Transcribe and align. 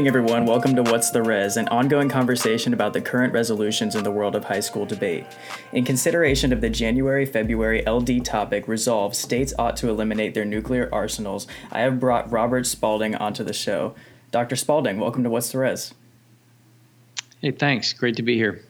evening, 0.00 0.08
everyone. 0.08 0.46
Welcome 0.46 0.74
to 0.76 0.82
What's 0.82 1.10
the 1.10 1.22
Res, 1.22 1.58
an 1.58 1.68
ongoing 1.68 2.08
conversation 2.08 2.72
about 2.72 2.94
the 2.94 3.02
current 3.02 3.34
resolutions 3.34 3.94
in 3.94 4.02
the 4.02 4.10
world 4.10 4.34
of 4.34 4.44
high 4.44 4.60
school 4.60 4.86
debate. 4.86 5.26
In 5.74 5.84
consideration 5.84 6.54
of 6.54 6.62
the 6.62 6.70
January 6.70 7.26
February 7.26 7.84
LD 7.84 8.24
topic, 8.24 8.66
resolve 8.66 9.14
states 9.14 9.52
ought 9.58 9.76
to 9.76 9.90
eliminate 9.90 10.32
their 10.32 10.46
nuclear 10.46 10.88
arsenals, 10.90 11.46
I 11.70 11.80
have 11.80 12.00
brought 12.00 12.32
Robert 12.32 12.64
Spalding 12.64 13.14
onto 13.14 13.44
the 13.44 13.52
show. 13.52 13.94
Dr. 14.30 14.56
Spalding, 14.56 14.98
welcome 14.98 15.22
to 15.22 15.28
What's 15.28 15.52
the 15.52 15.58
Res. 15.58 15.92
Hey, 17.42 17.50
thanks. 17.50 17.92
Great 17.92 18.16
to 18.16 18.22
be 18.22 18.36
here. 18.36 18.64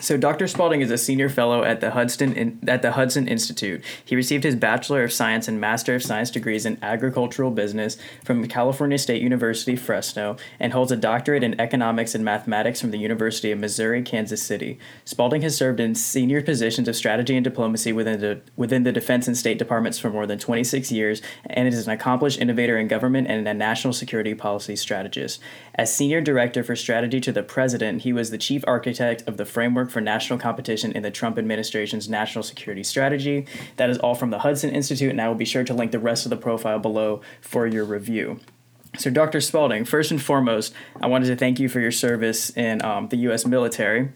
So 0.00 0.16
Dr. 0.16 0.48
Spalding 0.48 0.80
is 0.80 0.90
a 0.90 0.98
senior 0.98 1.28
fellow 1.28 1.62
at 1.62 1.80
the 1.80 1.92
Hudson 1.92 2.58
at 2.66 2.82
the 2.82 2.92
Hudson 2.92 3.28
Institute. 3.28 3.84
He 4.04 4.16
received 4.16 4.42
his 4.42 4.56
Bachelor 4.56 5.04
of 5.04 5.12
Science 5.12 5.46
and 5.46 5.60
Master 5.60 5.94
of 5.94 6.02
Science 6.02 6.32
degrees 6.32 6.66
in 6.66 6.78
agricultural 6.82 7.52
business 7.52 7.96
from 8.24 8.46
California 8.48 8.98
State 8.98 9.22
University, 9.22 9.76
Fresno, 9.76 10.36
and 10.58 10.72
holds 10.72 10.90
a 10.90 10.96
doctorate 10.96 11.44
in 11.44 11.60
economics 11.60 12.12
and 12.12 12.24
mathematics 12.24 12.80
from 12.80 12.90
the 12.90 12.98
University 12.98 13.52
of 13.52 13.60
Missouri, 13.60 14.02
Kansas 14.02 14.42
City. 14.42 14.80
Spalding 15.04 15.42
has 15.42 15.56
served 15.56 15.78
in 15.78 15.94
senior 15.94 16.42
positions 16.42 16.88
of 16.88 16.96
strategy 16.96 17.36
and 17.36 17.44
diplomacy 17.44 17.92
within 17.92 18.20
the 18.20 18.40
within 18.56 18.82
the 18.82 18.92
Defense 18.92 19.28
and 19.28 19.36
State 19.36 19.58
Departments 19.58 20.00
for 20.00 20.10
more 20.10 20.26
than 20.26 20.40
26 20.40 20.90
years, 20.90 21.22
and 21.44 21.68
is 21.68 21.86
an 21.86 21.92
accomplished 21.92 22.40
innovator 22.40 22.76
in 22.76 22.88
government 22.88 23.28
and 23.28 23.46
a 23.46 23.54
national 23.54 23.92
security 23.92 24.34
policy 24.34 24.74
strategist. 24.74 25.40
As 25.76 25.94
senior 25.94 26.20
director 26.20 26.64
for 26.64 26.74
strategy 26.74 27.20
to 27.20 27.30
the 27.30 27.44
president, 27.44 28.02
he 28.02 28.12
was 28.12 28.32
the 28.32 28.38
chief 28.38 28.64
architect 28.66 29.22
of 29.28 29.36
the 29.36 29.44
framework 29.44 29.83
for 29.90 30.00
national 30.00 30.38
competition 30.38 30.92
in 30.92 31.02
the 31.02 31.10
Trump 31.10 31.38
administration's 31.38 32.08
national 32.08 32.42
security 32.42 32.82
strategy. 32.82 33.46
That 33.76 33.90
is 33.90 33.98
all 33.98 34.14
from 34.14 34.30
the 34.30 34.40
Hudson 34.40 34.70
Institute, 34.70 35.10
and 35.10 35.20
I 35.20 35.28
will 35.28 35.34
be 35.34 35.44
sure 35.44 35.64
to 35.64 35.74
link 35.74 35.92
the 35.92 35.98
rest 35.98 36.26
of 36.26 36.30
the 36.30 36.36
profile 36.36 36.78
below 36.78 37.20
for 37.40 37.66
your 37.66 37.84
review. 37.84 38.40
So, 38.96 39.10
Dr. 39.10 39.40
Spalding, 39.40 39.84
first 39.84 40.12
and 40.12 40.22
foremost, 40.22 40.72
I 41.00 41.08
wanted 41.08 41.26
to 41.26 41.36
thank 41.36 41.58
you 41.58 41.68
for 41.68 41.80
your 41.80 41.90
service 41.90 42.50
in 42.56 42.84
um, 42.84 43.08
the 43.08 43.16
U.S. 43.18 43.44
military. 43.44 44.10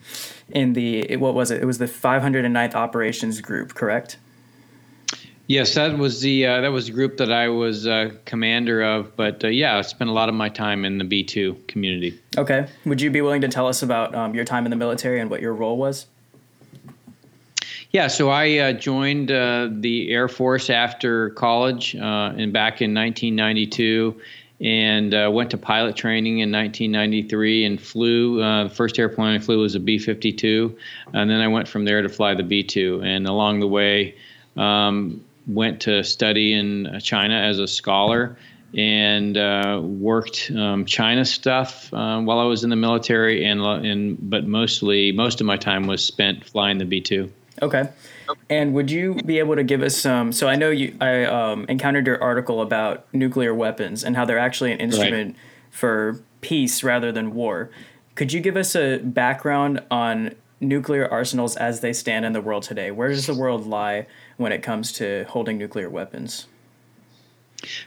In 0.51 0.75
the 0.75 1.17
what 1.17 1.35
was 1.35 1.51
it? 1.51 1.61
It 1.61 1.67
was 1.67 1.79
the 1.79 1.87
509th 1.87 2.75
Operations 2.75 3.41
Group, 3.41 3.75
correct? 3.75 4.19
Yes, 5.49 5.75
that 5.77 5.97
was 5.97 6.21
the 6.21 6.45
uh, 6.45 6.61
that 6.61 6.69
was 6.69 6.87
the 6.87 6.93
group 6.93 7.17
that 7.17 7.33
I 7.33 7.49
was 7.49 7.87
uh, 7.87 8.13
commander 8.27 8.83
of. 8.83 9.17
But 9.17 9.43
uh, 9.43 9.49
yeah, 9.49 9.79
I 9.79 9.81
spent 9.81 10.11
a 10.11 10.13
lot 10.13 10.29
of 10.29 10.35
my 10.35 10.51
time 10.51 10.85
in 10.85 10.99
the 10.99 11.05
B 11.05 11.25
two 11.25 11.55
community. 11.67 12.21
Okay. 12.37 12.69
Would 12.85 13.01
you 13.01 13.11
be 13.11 13.23
willing 13.23 13.41
to 13.41 13.49
tell 13.49 13.67
us 13.67 13.83
about 13.83 14.15
um, 14.15 14.35
your 14.35 14.45
time 14.45 14.67
in 14.67 14.71
the 14.71 14.77
military 14.77 15.21
and 15.21 15.31
what 15.31 15.41
your 15.41 15.55
role 15.55 15.79
was? 15.79 16.07
Yeah, 17.91 18.09
so 18.09 18.29
I 18.29 18.59
uh, 18.59 18.73
joined 18.75 19.31
uh, 19.31 19.71
the 19.73 20.11
Air 20.11 20.29
Force 20.29 20.69
after 20.69 21.31
college, 21.31 21.97
uh, 21.97 22.35
and 22.37 22.53
back 22.53 22.83
in 22.83 22.95
1992, 22.95 24.21
and 24.61 25.15
uh, 25.15 25.31
went 25.33 25.51
to 25.53 25.57
pilot 25.57 25.97
training 25.97 26.41
in 26.41 26.53
1993, 26.53 27.65
and 27.65 27.81
flew. 27.81 28.43
Uh, 28.43 28.65
the 28.65 28.71
first 28.71 28.99
airplane 28.99 29.35
I 29.35 29.39
flew 29.39 29.61
was 29.61 29.75
a 29.75 29.81
B-52, 29.81 30.77
and 31.15 31.31
then 31.31 31.41
I 31.41 31.49
went 31.49 31.67
from 31.67 31.87
there 31.87 32.03
to 32.03 32.11
fly 32.11 32.35
the 32.35 32.43
B-2. 32.43 33.03
And 33.03 33.27
along 33.27 33.61
the 33.61 33.69
way, 33.69 34.15
um, 34.59 35.25
went 35.49 35.81
to 35.83 36.05
study 36.05 36.53
in 36.53 37.01
China 37.01 37.35
as 37.35 37.59
a 37.59 37.67
scholar 37.67 38.37
and 38.77 39.39
uh, 39.39 39.81
worked 39.83 40.51
um, 40.55 40.85
China 40.85 41.25
stuff 41.25 41.93
uh, 41.95 42.21
while 42.21 42.39
I 42.39 42.45
was 42.45 42.65
in 42.65 42.71
the 42.71 42.77
military, 42.77 43.45
and 43.45 43.61
and 43.61 44.19
but 44.31 44.47
mostly 44.47 45.11
most 45.13 45.41
of 45.41 45.47
my 45.47 45.57
time 45.57 45.87
was 45.87 46.05
spent 46.05 46.45
flying 46.45 46.79
the 46.79 46.85
B 46.85 47.01
two. 47.01 47.33
Okay. 47.63 47.89
And 48.51 48.75
would 48.75 48.91
you 48.91 49.15
be 49.15 49.39
able 49.39 49.57
to 49.57 49.65
give 49.65 49.83
us 49.83 49.97
some? 49.97 50.33
So 50.33 50.49
I 50.49 50.57
know 50.57 50.71
you. 50.71 50.95
I 51.01 51.25
um, 51.25 51.65
encountered 51.69 52.07
your 52.07 52.23
article 52.23 52.61
about 52.61 53.07
nuclear 53.15 53.55
weapons 53.55 54.05
and 54.05 54.17
how 54.17 54.27
they're 54.27 54.39
actually 54.39 54.73
an 54.73 54.81
instrument 54.81 55.35
for 55.71 56.21
peace 56.41 56.83
rather 56.83 57.11
than 57.11 57.35
war. 57.35 57.71
Could 58.15 58.33
you 58.33 58.41
give 58.41 58.57
us 58.57 58.77
a 58.77 58.99
background 58.99 59.83
on 59.91 60.35
nuclear 60.61 61.09
arsenals 61.09 61.57
as 61.57 61.81
they 61.81 61.93
stand 61.93 62.25
in 62.25 62.33
the 62.33 62.41
world 62.41 62.65
today? 62.65 62.91
Where 62.91 63.09
does 63.09 63.27
the 63.27 63.35
world 63.35 63.67
lie 63.67 64.07
when 64.39 64.53
it 64.53 64.63
comes 64.63 64.93
to 64.93 65.25
holding 65.29 65.59
nuclear 65.59 65.91
weapons? 65.91 66.47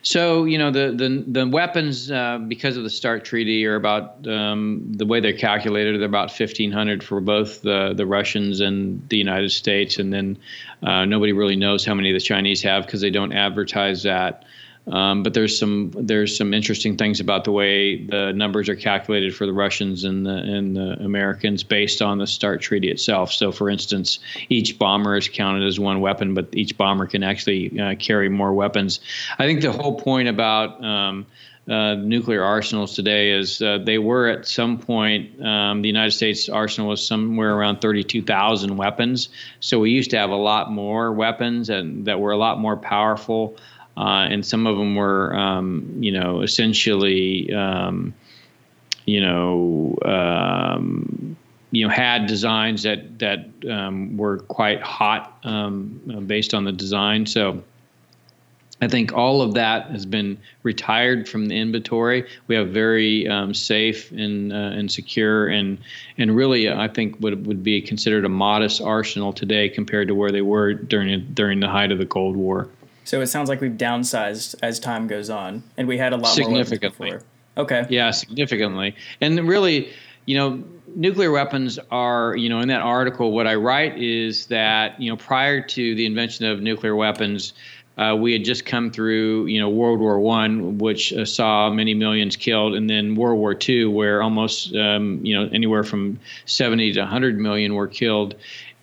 So 0.01 0.43
you 0.43 0.57
know 0.57 0.69
the 0.69 0.91
the 0.91 1.23
the 1.27 1.47
weapons 1.47 2.11
uh, 2.11 2.39
because 2.39 2.75
of 2.75 2.83
the 2.83 2.89
START 2.89 3.23
treaty 3.23 3.65
are 3.65 3.75
about 3.75 4.27
um, 4.27 4.91
the 4.91 5.05
way 5.05 5.21
they're 5.21 5.31
calculated. 5.31 5.99
They're 5.99 6.07
about 6.07 6.31
fifteen 6.31 6.71
hundred 6.71 7.03
for 7.03 7.21
both 7.21 7.61
the 7.61 7.93
the 7.95 8.05
Russians 8.05 8.59
and 8.59 9.07
the 9.07 9.17
United 9.17 9.51
States, 9.51 9.97
and 9.97 10.11
then 10.11 10.37
uh, 10.83 11.05
nobody 11.05 11.31
really 11.31 11.55
knows 11.55 11.85
how 11.85 11.93
many 11.93 12.11
the 12.11 12.19
Chinese 12.19 12.61
have 12.63 12.85
because 12.85 12.99
they 13.01 13.09
don't 13.09 13.31
advertise 13.31 14.03
that. 14.03 14.43
Um, 14.87 15.21
but 15.21 15.33
there's 15.33 15.57
some 15.57 15.91
there's 15.95 16.35
some 16.35 16.53
interesting 16.53 16.97
things 16.97 17.19
about 17.19 17.43
the 17.43 17.51
way 17.51 18.03
the 18.03 18.33
numbers 18.33 18.67
are 18.67 18.75
calculated 18.75 19.35
for 19.35 19.45
the 19.45 19.53
Russians 19.53 20.03
and 20.03 20.25
the 20.25 20.35
and 20.35 20.75
the 20.75 20.93
Americans 21.03 21.63
based 21.63 22.01
on 22.01 22.17
the 22.17 22.25
START 22.25 22.61
treaty 22.61 22.89
itself. 22.89 23.31
So, 23.31 23.51
for 23.51 23.69
instance, 23.69 24.19
each 24.49 24.79
bomber 24.79 25.15
is 25.15 25.29
counted 25.29 25.67
as 25.67 25.79
one 25.79 26.01
weapon, 26.01 26.33
but 26.33 26.49
each 26.53 26.77
bomber 26.77 27.05
can 27.05 27.21
actually 27.21 27.79
uh, 27.79 27.95
carry 27.95 28.27
more 28.27 28.53
weapons. 28.53 28.99
I 29.37 29.45
think 29.45 29.61
the 29.61 29.71
whole 29.71 29.99
point 29.99 30.27
about 30.27 30.83
um, 30.83 31.27
uh, 31.69 31.93
nuclear 31.93 32.43
arsenals 32.43 32.95
today 32.95 33.31
is 33.31 33.61
uh, 33.61 33.77
they 33.77 33.99
were 33.99 34.27
at 34.27 34.47
some 34.47 34.79
point 34.79 35.39
um, 35.45 35.83
the 35.83 35.87
United 35.87 36.11
States 36.11 36.49
arsenal 36.49 36.89
was 36.89 37.05
somewhere 37.05 37.55
around 37.55 37.81
32,000 37.81 38.77
weapons. 38.77 39.29
So 39.59 39.79
we 39.79 39.91
used 39.91 40.09
to 40.09 40.17
have 40.17 40.31
a 40.31 40.35
lot 40.35 40.71
more 40.71 41.11
weapons 41.11 41.69
and 41.69 42.05
that 42.05 42.19
were 42.19 42.31
a 42.31 42.37
lot 42.37 42.59
more 42.59 42.77
powerful 42.77 43.57
uh, 44.01 44.27
and 44.31 44.43
some 44.43 44.65
of 44.65 44.77
them 44.77 44.95
were, 44.95 45.33
um, 45.35 45.87
you 45.99 46.11
know, 46.11 46.41
essentially, 46.41 47.53
um, 47.53 48.11
you 49.05 49.21
know, 49.21 49.95
um, 50.03 51.37
you 51.69 51.87
know, 51.87 51.93
had 51.93 52.25
designs 52.25 52.81
that 52.81 53.19
that 53.19 53.45
um, 53.69 54.17
were 54.17 54.39
quite 54.39 54.81
hot 54.81 55.37
um, 55.43 56.01
based 56.25 56.53
on 56.53 56.65
the 56.65 56.71
design. 56.71 57.25
So. 57.25 57.63
I 58.83 58.87
think 58.87 59.13
all 59.13 59.43
of 59.43 59.53
that 59.53 59.91
has 59.91 60.07
been 60.07 60.39
retired 60.63 61.29
from 61.29 61.45
the 61.45 61.55
inventory. 61.55 62.27
We 62.47 62.55
have 62.55 62.69
very 62.69 63.27
um, 63.27 63.53
safe 63.53 64.11
and 64.11 64.51
uh, 64.51 64.55
and 64.55 64.91
secure 64.91 65.47
and 65.49 65.77
and 66.17 66.35
really 66.35 66.67
I 66.67 66.87
think 66.87 67.15
would 67.19 67.45
would 67.45 67.61
be 67.61 67.79
considered 67.79 68.25
a 68.25 68.29
modest 68.29 68.81
arsenal 68.81 69.33
today 69.33 69.69
compared 69.69 70.07
to 70.07 70.15
where 70.15 70.31
they 70.31 70.41
were 70.41 70.73
during 70.73 71.27
during 71.35 71.59
the 71.59 71.67
height 71.67 71.91
of 71.91 71.99
the 71.99 72.07
Cold 72.07 72.35
War. 72.35 72.69
So 73.03 73.21
it 73.21 73.27
sounds 73.27 73.49
like 73.49 73.61
we've 73.61 73.71
downsized 73.71 74.55
as 74.61 74.79
time 74.79 75.07
goes 75.07 75.29
on, 75.29 75.63
and 75.77 75.87
we 75.87 75.97
had 75.97 76.13
a 76.13 76.17
lot 76.17 76.37
more 76.37 76.49
weapons 76.49 76.69
Significantly. 76.69 77.11
before. 77.11 77.27
Okay. 77.57 77.85
Yeah, 77.89 78.11
significantly. 78.11 78.95
And 79.19 79.47
really, 79.47 79.91
you 80.25 80.37
know, 80.37 80.63
nuclear 80.95 81.31
weapons 81.31 81.79
are, 81.89 82.35
you 82.35 82.49
know, 82.49 82.59
in 82.59 82.67
that 82.69 82.81
article, 82.81 83.31
what 83.31 83.47
I 83.47 83.55
write 83.55 83.97
is 83.97 84.45
that, 84.47 84.99
you 85.01 85.09
know, 85.09 85.17
prior 85.17 85.61
to 85.61 85.95
the 85.95 86.05
invention 86.05 86.45
of 86.45 86.61
nuclear 86.61 86.95
weapons, 86.95 87.53
uh, 87.97 88.15
we 88.15 88.31
had 88.31 88.43
just 88.43 88.65
come 88.65 88.89
through, 88.89 89.45
you 89.47 89.59
know, 89.59 89.69
World 89.69 89.99
War 89.99 90.19
One, 90.19 90.77
which 90.77 91.11
uh, 91.13 91.25
saw 91.25 91.69
many 91.69 91.93
millions 91.93 92.35
killed, 92.35 92.73
and 92.73 92.89
then 92.89 93.15
World 93.15 93.37
War 93.37 93.53
Two, 93.53 93.91
where 93.91 94.23
almost, 94.23 94.73
um, 94.75 95.19
you 95.23 95.35
know, 95.37 95.49
anywhere 95.51 95.83
from 95.83 96.17
70 96.45 96.93
to 96.93 97.01
100 97.01 97.37
million 97.37 97.75
were 97.75 97.87
killed. 97.87 98.35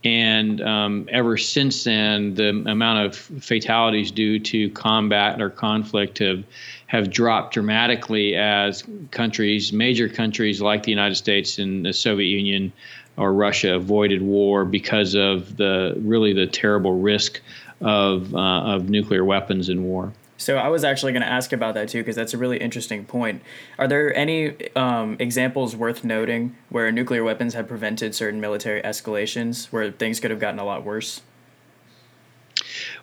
And 0.04 0.60
um, 0.60 1.08
ever 1.10 1.36
since 1.36 1.84
then, 1.84 2.34
the 2.34 2.50
amount 2.50 3.06
of 3.06 3.16
fatalities 3.16 4.12
due 4.12 4.38
to 4.38 4.70
combat 4.70 5.40
or 5.40 5.50
conflict 5.50 6.18
have 6.18 6.44
have 6.86 7.10
dropped 7.10 7.54
dramatically 7.54 8.36
as 8.36 8.84
countries, 9.10 9.72
major 9.72 10.08
countries 10.08 10.62
like 10.62 10.84
the 10.84 10.90
United 10.90 11.16
States 11.16 11.58
and 11.58 11.84
the 11.84 11.92
Soviet 11.92 12.28
Union 12.28 12.72
or 13.16 13.32
Russia, 13.32 13.74
avoided 13.74 14.22
war 14.22 14.64
because 14.64 15.14
of 15.14 15.56
the 15.56 15.94
really 15.98 16.32
the 16.32 16.46
terrible 16.46 17.00
risk 17.00 17.40
of 17.80 18.34
uh, 18.34 18.38
of 18.38 18.88
nuclear 18.88 19.24
weapons 19.24 19.68
in 19.68 19.82
war. 19.84 20.12
So 20.38 20.56
I 20.56 20.68
was 20.68 20.84
actually 20.84 21.12
going 21.12 21.22
to 21.22 21.28
ask 21.28 21.52
about 21.52 21.74
that 21.74 21.88
too, 21.88 21.98
because 21.98 22.16
that's 22.16 22.32
a 22.32 22.38
really 22.38 22.58
interesting 22.58 23.04
point. 23.04 23.42
Are 23.76 23.88
there 23.88 24.14
any 24.14 24.72
um, 24.76 25.16
examples 25.18 25.74
worth 25.74 26.04
noting 26.04 26.56
where 26.70 26.90
nuclear 26.92 27.24
weapons 27.24 27.54
have 27.54 27.66
prevented 27.66 28.14
certain 28.14 28.40
military 28.40 28.80
escalations, 28.80 29.66
where 29.66 29.90
things 29.90 30.20
could 30.20 30.30
have 30.30 30.38
gotten 30.38 30.60
a 30.60 30.64
lot 30.64 30.84
worse? 30.84 31.22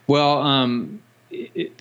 Well, 0.08 0.42
um, 0.42 1.02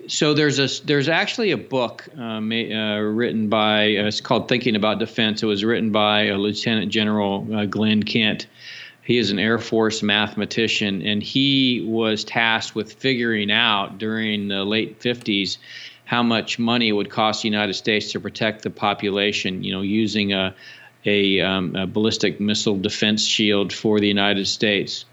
so 0.08 0.34
there's 0.34 0.58
a 0.58 0.84
there's 0.84 1.08
actually 1.08 1.52
a 1.52 1.58
book 1.58 2.08
uh, 2.18 2.22
uh, 2.22 2.98
written 2.98 3.48
by 3.48 3.96
uh, 3.96 4.06
it's 4.06 4.20
called 4.20 4.48
Thinking 4.48 4.74
About 4.74 4.98
Defense. 4.98 5.42
It 5.42 5.46
was 5.46 5.64
written 5.64 5.92
by 5.92 6.30
uh, 6.30 6.36
Lieutenant 6.36 6.90
General 6.90 7.46
uh, 7.54 7.64
Glenn 7.66 8.02
Kent. 8.02 8.48
He 9.04 9.18
is 9.18 9.30
an 9.30 9.38
Air 9.38 9.58
Force 9.58 10.02
mathematician, 10.02 11.02
and 11.02 11.22
he 11.22 11.84
was 11.86 12.24
tasked 12.24 12.74
with 12.74 12.94
figuring 12.94 13.50
out 13.50 13.98
during 13.98 14.48
the 14.48 14.64
late 14.64 15.00
50s 15.00 15.58
how 16.06 16.22
much 16.22 16.58
money 16.58 16.90
would 16.90 17.10
cost 17.10 17.42
the 17.42 17.48
United 17.48 17.74
States 17.74 18.12
to 18.12 18.20
protect 18.20 18.62
the 18.62 18.70
population, 18.70 19.62
you 19.62 19.72
know, 19.72 19.82
using 19.82 20.32
a, 20.32 20.54
a, 21.04 21.40
um, 21.40 21.76
a 21.76 21.86
ballistic 21.86 22.40
missile 22.40 22.78
defense 22.78 23.24
shield 23.24 23.72
for 23.72 24.00
the 24.00 24.08
United 24.08 24.46
States. 24.46 25.04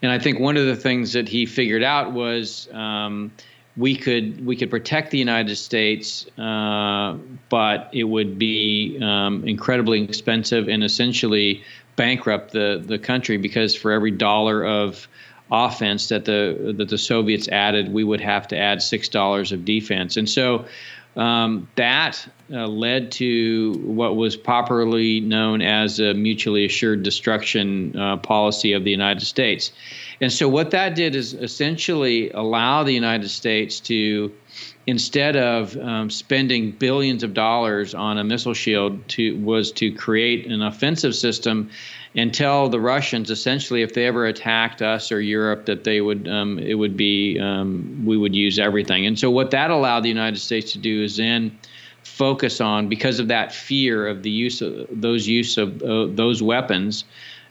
And 0.00 0.12
I 0.12 0.18
think 0.18 0.38
one 0.38 0.56
of 0.56 0.66
the 0.66 0.76
things 0.76 1.14
that 1.14 1.28
he 1.28 1.46
figured 1.46 1.82
out 1.82 2.12
was 2.12 2.68
um, 2.72 3.32
we 3.76 3.96
could 3.96 4.46
we 4.46 4.54
could 4.54 4.70
protect 4.70 5.10
the 5.10 5.18
United 5.18 5.56
States, 5.56 6.26
uh, 6.38 7.16
but 7.48 7.90
it 7.92 8.04
would 8.04 8.38
be 8.38 8.98
um, 9.02 9.46
incredibly 9.46 10.02
expensive 10.02 10.68
and 10.68 10.84
essentially 10.84 11.64
bankrupt 11.96 12.52
the 12.52 12.82
the 12.84 12.98
country 12.98 13.36
because 13.36 13.74
for 13.74 13.92
every 13.92 14.10
dollar 14.10 14.64
of 14.64 15.08
offense 15.50 16.08
that 16.08 16.24
the 16.24 16.74
that 16.76 16.88
the 16.88 16.98
Soviets 16.98 17.48
added, 17.48 17.92
we 17.92 18.04
would 18.04 18.20
have 18.20 18.48
to 18.48 18.58
add 18.58 18.82
six 18.82 19.08
dollars 19.08 19.52
of 19.52 19.64
defense, 19.64 20.16
and 20.16 20.28
so 20.28 20.64
um, 21.16 21.68
that 21.76 22.26
uh, 22.52 22.66
led 22.66 23.12
to 23.12 23.74
what 23.84 24.16
was 24.16 24.36
popularly 24.36 25.20
known 25.20 25.62
as 25.62 26.00
a 26.00 26.12
mutually 26.12 26.64
assured 26.64 27.02
destruction 27.02 27.96
uh, 27.96 28.16
policy 28.16 28.72
of 28.72 28.84
the 28.84 28.90
United 28.90 29.24
States. 29.24 29.72
And 30.20 30.32
so, 30.32 30.48
what 30.48 30.70
that 30.72 30.94
did 30.94 31.14
is 31.14 31.34
essentially 31.34 32.30
allow 32.30 32.82
the 32.82 32.92
United 32.92 33.28
States 33.28 33.80
to, 33.80 34.32
instead 34.86 35.36
of 35.36 35.76
um, 35.78 36.10
spending 36.10 36.70
billions 36.70 37.22
of 37.22 37.32
dollars 37.32 37.94
on 37.94 38.18
a 38.18 38.24
missile 38.24 38.54
shield, 38.54 39.06
to 39.08 39.36
was 39.38 39.72
to 39.72 39.90
create 39.92 40.46
an 40.46 40.62
offensive 40.62 41.14
system 41.14 41.70
and 42.14 42.32
tell 42.32 42.68
the 42.68 42.80
Russians 42.80 43.30
essentially 43.30 43.82
if 43.82 43.94
they 43.94 44.06
ever 44.06 44.26
attacked 44.26 44.82
us 44.82 45.10
or 45.10 45.20
Europe 45.20 45.66
that 45.66 45.84
they 45.84 46.00
would 46.00 46.28
um, 46.28 46.58
it 46.58 46.74
would 46.74 46.96
be 46.96 47.38
um, 47.40 48.02
we 48.04 48.16
would 48.16 48.34
use 48.34 48.58
everything. 48.58 49.06
And 49.06 49.18
so 49.18 49.30
what 49.30 49.50
that 49.52 49.70
allowed 49.70 50.02
the 50.02 50.08
United 50.10 50.38
States 50.38 50.72
to 50.72 50.78
do 50.78 51.02
is 51.02 51.16
then 51.16 51.58
focus 52.02 52.60
on 52.60 52.88
because 52.88 53.18
of 53.18 53.28
that 53.28 53.52
fear 53.52 54.06
of 54.06 54.22
the 54.22 54.30
use 54.30 54.60
of 54.60 54.86
those 54.90 55.26
use 55.26 55.56
of 55.56 55.82
uh, 55.82 56.06
those 56.06 56.42
weapons. 56.42 57.04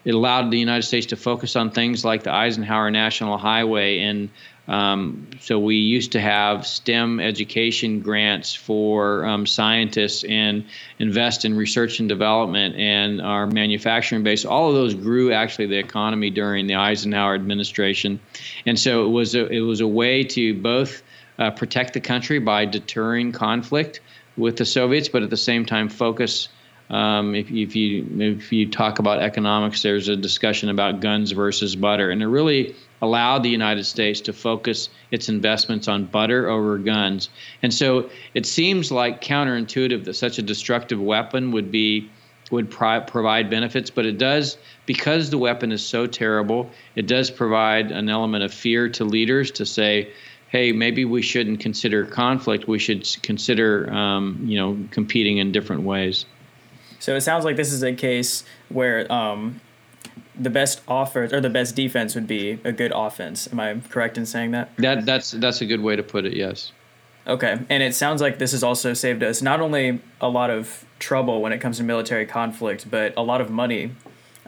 It 0.05 0.13
allowed 0.13 0.51
the 0.51 0.59
United 0.59 0.83
States 0.83 1.05
to 1.07 1.15
focus 1.15 1.55
on 1.55 1.71
things 1.71 2.03
like 2.03 2.23
the 2.23 2.33
Eisenhower 2.33 2.91
National 2.91 3.37
Highway 3.37 3.99
and 3.99 4.29
um, 4.67 5.27
so 5.41 5.59
we 5.59 5.75
used 5.75 6.13
to 6.13 6.21
have 6.21 6.65
STEM 6.65 7.19
education 7.19 7.99
grants 7.99 8.55
for 8.55 9.25
um, 9.25 9.45
scientists 9.45 10.23
and 10.23 10.65
invest 10.99 11.43
in 11.43 11.57
research 11.57 11.99
and 11.99 12.07
development 12.07 12.75
and 12.77 13.21
our 13.21 13.45
manufacturing 13.45 14.23
base. 14.23 14.45
All 14.45 14.69
of 14.69 14.75
those 14.75 14.93
grew 14.93 15.33
actually 15.33 15.65
the 15.65 15.79
economy 15.79 16.29
during 16.29 16.67
the 16.67 16.75
Eisenhower 16.75 17.35
administration, 17.35 18.19
and 18.65 18.79
so 18.79 19.05
it 19.05 19.09
was 19.09 19.35
a, 19.35 19.47
it 19.47 19.61
was 19.61 19.81
a 19.81 19.87
way 19.87 20.23
to 20.23 20.53
both 20.53 21.03
uh, 21.39 21.51
protect 21.51 21.93
the 21.93 22.01
country 22.01 22.39
by 22.39 22.63
deterring 22.63 23.33
conflict 23.33 23.99
with 24.37 24.55
the 24.55 24.65
Soviets, 24.65 25.09
but 25.09 25.23
at 25.23 25.29
the 25.29 25.37
same 25.37 25.65
time 25.65 25.89
focus. 25.89 26.47
Um, 26.89 27.33
if, 27.33 27.49
if, 27.49 27.75
you 27.75 28.05
if 28.19 28.51
you 28.51 28.69
talk 28.69 28.99
about 28.99 29.19
economics, 29.19 29.81
there's 29.81 30.09
a 30.09 30.15
discussion 30.15 30.69
about 30.69 30.99
guns 30.99 31.31
versus 31.31 31.75
butter, 31.75 32.11
and 32.11 32.21
it 32.21 32.27
really 32.27 32.75
allowed 33.03 33.43
the 33.43 33.49
United 33.49 33.83
States 33.83 34.21
to 34.21 34.31
focus 34.31 34.87
its 35.11 35.27
investments 35.27 35.89
on 35.89 36.05
butter 36.05 36.49
over 36.49 36.77
guns. 36.77 37.29
And 37.61 37.73
so 37.73 38.09
it 38.33 38.45
seems 38.45 38.93
like 38.93 39.21
counterintuitive 39.21 40.05
that 40.05 40.13
such 40.13 40.39
a 40.39 40.41
destructive 40.41 41.01
weapon 41.01 41.51
would 41.51 41.69
be 41.69 42.09
would 42.49 42.69
provide 42.69 43.49
benefits, 43.49 43.89
but 43.89 44.05
it 44.05 44.17
does 44.17 44.57
because 44.85 45.29
the 45.29 45.37
weapon 45.37 45.71
is 45.71 45.83
so 45.83 46.05
terrible. 46.05 46.69
It 46.95 47.07
does 47.07 47.31
provide 47.31 47.91
an 47.91 48.09
element 48.09 48.43
of 48.43 48.53
fear 48.53 48.87
to 48.89 49.03
leaders 49.03 49.51
to 49.51 49.65
say, 49.65 50.09
"Hey, 50.49 50.71
maybe 50.71 51.03
we 51.03 51.21
shouldn't 51.21 51.59
consider 51.59 52.05
conflict. 52.05 52.67
We 52.67 52.79
should 52.79 53.05
consider, 53.21 53.91
um, 53.91 54.39
you 54.45 54.57
know, 54.57 54.77
competing 54.91 55.39
in 55.39 55.51
different 55.51 55.81
ways." 55.81 56.25
So 56.99 57.15
it 57.15 57.21
sounds 57.21 57.43
like 57.43 57.57
this 57.57 57.73
is 57.73 57.83
a 57.83 57.93
case 57.93 58.45
where 58.69 59.11
um, 59.11 59.59
the 60.39 60.49
best 60.49 60.81
offense 60.87 61.31
or 61.31 61.41
the 61.41 61.49
best 61.49 61.75
defense 61.75 62.15
would 62.15 62.27
be 62.27 62.59
a 62.63 62.71
good 62.71 62.91
offense. 62.93 63.47
Am 63.51 63.59
I 63.59 63.79
correct 63.89 64.17
in 64.17 64.25
saying 64.25 64.51
that? 64.51 64.75
That 64.77 65.05
that's 65.05 65.31
that's 65.31 65.61
a 65.61 65.65
good 65.65 65.81
way 65.81 65.95
to 65.95 66.03
put 66.03 66.25
it. 66.25 66.33
Yes. 66.33 66.71
Okay, 67.25 67.57
and 67.69 67.81
it 67.81 67.95
sounds 67.95 68.21
like 68.21 68.37
this 68.37 68.51
has 68.51 68.63
also 68.63 68.93
saved 68.93 69.23
us 69.23 69.41
not 69.41 69.61
only 69.61 70.01
a 70.19 70.27
lot 70.27 70.49
of 70.49 70.85
trouble 70.99 71.41
when 71.41 71.53
it 71.53 71.59
comes 71.59 71.77
to 71.77 71.83
military 71.83 72.25
conflict, 72.25 72.91
but 72.91 73.13
a 73.15 73.21
lot 73.21 73.39
of 73.39 73.49
money 73.49 73.91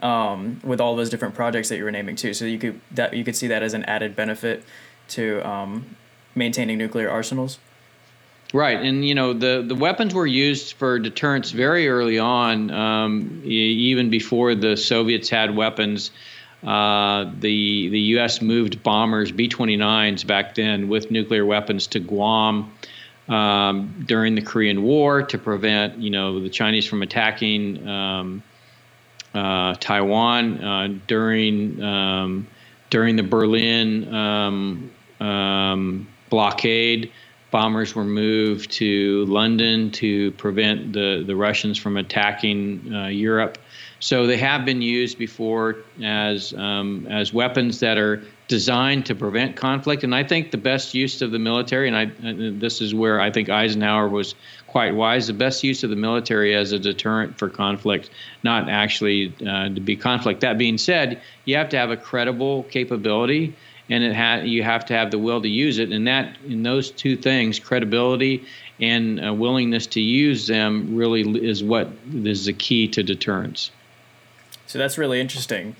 um, 0.00 0.60
with 0.62 0.80
all 0.80 0.94
those 0.94 1.08
different 1.08 1.34
projects 1.34 1.70
that 1.70 1.78
you 1.78 1.84
were 1.84 1.90
naming 1.90 2.16
too. 2.16 2.34
So 2.34 2.44
you 2.44 2.58
could 2.58 2.80
that 2.90 3.14
you 3.14 3.24
could 3.24 3.36
see 3.36 3.46
that 3.46 3.62
as 3.62 3.72
an 3.72 3.84
added 3.84 4.14
benefit 4.14 4.62
to 5.08 5.46
um, 5.48 5.96
maintaining 6.34 6.76
nuclear 6.76 7.08
arsenals. 7.08 7.58
Right, 8.56 8.80
and 8.80 9.06
you 9.06 9.14
know 9.14 9.34
the 9.34 9.62
the 9.68 9.74
weapons 9.74 10.14
were 10.14 10.26
used 10.26 10.76
for 10.78 10.98
deterrence 10.98 11.50
very 11.50 11.88
early 11.88 12.18
on, 12.18 12.70
um, 12.70 13.42
even 13.44 14.08
before 14.08 14.54
the 14.54 14.78
Soviets 14.78 15.28
had 15.28 15.54
weapons. 15.54 16.10
Uh, 16.66 17.24
the 17.38 17.90
the 17.90 18.00
U.S. 18.16 18.40
moved 18.40 18.82
bombers 18.82 19.30
B-29s 19.30 20.26
back 20.26 20.54
then 20.54 20.88
with 20.88 21.10
nuclear 21.10 21.44
weapons 21.44 21.86
to 21.88 22.00
Guam 22.00 22.72
um, 23.28 24.02
during 24.06 24.34
the 24.34 24.40
Korean 24.40 24.82
War 24.82 25.22
to 25.22 25.36
prevent 25.36 25.98
you 25.98 26.08
know 26.08 26.40
the 26.40 26.48
Chinese 26.48 26.86
from 26.86 27.02
attacking 27.02 27.86
um, 27.86 28.42
uh, 29.34 29.74
Taiwan 29.74 30.64
uh, 30.64 30.98
during 31.06 31.82
um, 31.82 32.46
during 32.88 33.16
the 33.16 33.22
Berlin 33.22 34.14
um, 34.14 34.90
um, 35.20 36.08
blockade 36.30 37.12
bombers 37.50 37.94
were 37.94 38.04
moved 38.04 38.70
to 38.72 39.24
London 39.26 39.90
to 39.92 40.32
prevent 40.32 40.92
the, 40.92 41.24
the 41.26 41.36
Russians 41.36 41.78
from 41.78 41.96
attacking 41.96 42.92
uh, 42.94 43.06
Europe. 43.06 43.58
So 43.98 44.26
they 44.26 44.36
have 44.36 44.64
been 44.64 44.82
used 44.82 45.18
before 45.18 45.76
as 46.02 46.52
um, 46.52 47.06
as 47.08 47.32
weapons 47.32 47.80
that 47.80 47.96
are 47.96 48.22
designed 48.48 49.06
to 49.06 49.14
prevent 49.14 49.56
conflict. 49.56 50.04
And 50.04 50.14
I 50.14 50.22
think 50.22 50.50
the 50.50 50.58
best 50.58 50.94
use 50.94 51.22
of 51.22 51.30
the 51.30 51.38
military, 51.38 51.88
and 51.88 51.96
I 51.96 52.02
and 52.22 52.60
this 52.60 52.80
is 52.80 52.94
where 52.94 53.20
I 53.20 53.30
think 53.30 53.48
Eisenhower 53.48 54.08
was 54.08 54.34
quite 54.66 54.94
wise. 54.94 55.26
The 55.26 55.32
best 55.32 55.64
use 55.64 55.82
of 55.82 55.90
the 55.90 55.96
military 55.96 56.54
as 56.54 56.72
a 56.72 56.78
deterrent 56.78 57.38
for 57.38 57.48
conflict, 57.48 58.10
not 58.42 58.68
actually 58.68 59.34
uh, 59.40 59.70
to 59.70 59.80
be 59.80 59.96
conflict. 59.96 60.40
That 60.40 60.58
being 60.58 60.78
said, 60.78 61.20
you 61.46 61.56
have 61.56 61.70
to 61.70 61.78
have 61.78 61.90
a 61.90 61.96
credible 61.96 62.64
capability 62.64 63.54
and 63.88 64.02
it 64.02 64.14
ha- 64.14 64.42
you 64.42 64.62
have 64.62 64.84
to 64.86 64.94
have 64.94 65.10
the 65.10 65.18
will 65.18 65.40
to 65.42 65.48
use 65.48 65.78
it. 65.78 65.90
And 65.90 66.06
that, 66.06 66.36
in 66.46 66.62
those 66.62 66.90
two 66.90 67.16
things, 67.16 67.58
credibility 67.58 68.44
and 68.80 69.24
uh, 69.24 69.32
willingness 69.32 69.86
to 69.88 70.00
use 70.00 70.46
them, 70.46 70.96
really 70.96 71.22
is 71.46 71.62
what 71.62 71.88
is 72.12 72.46
the 72.46 72.52
key 72.52 72.88
to 72.88 73.02
deterrence. 73.02 73.70
So 74.66 74.78
that's 74.78 74.98
really 74.98 75.20
interesting, 75.20 75.76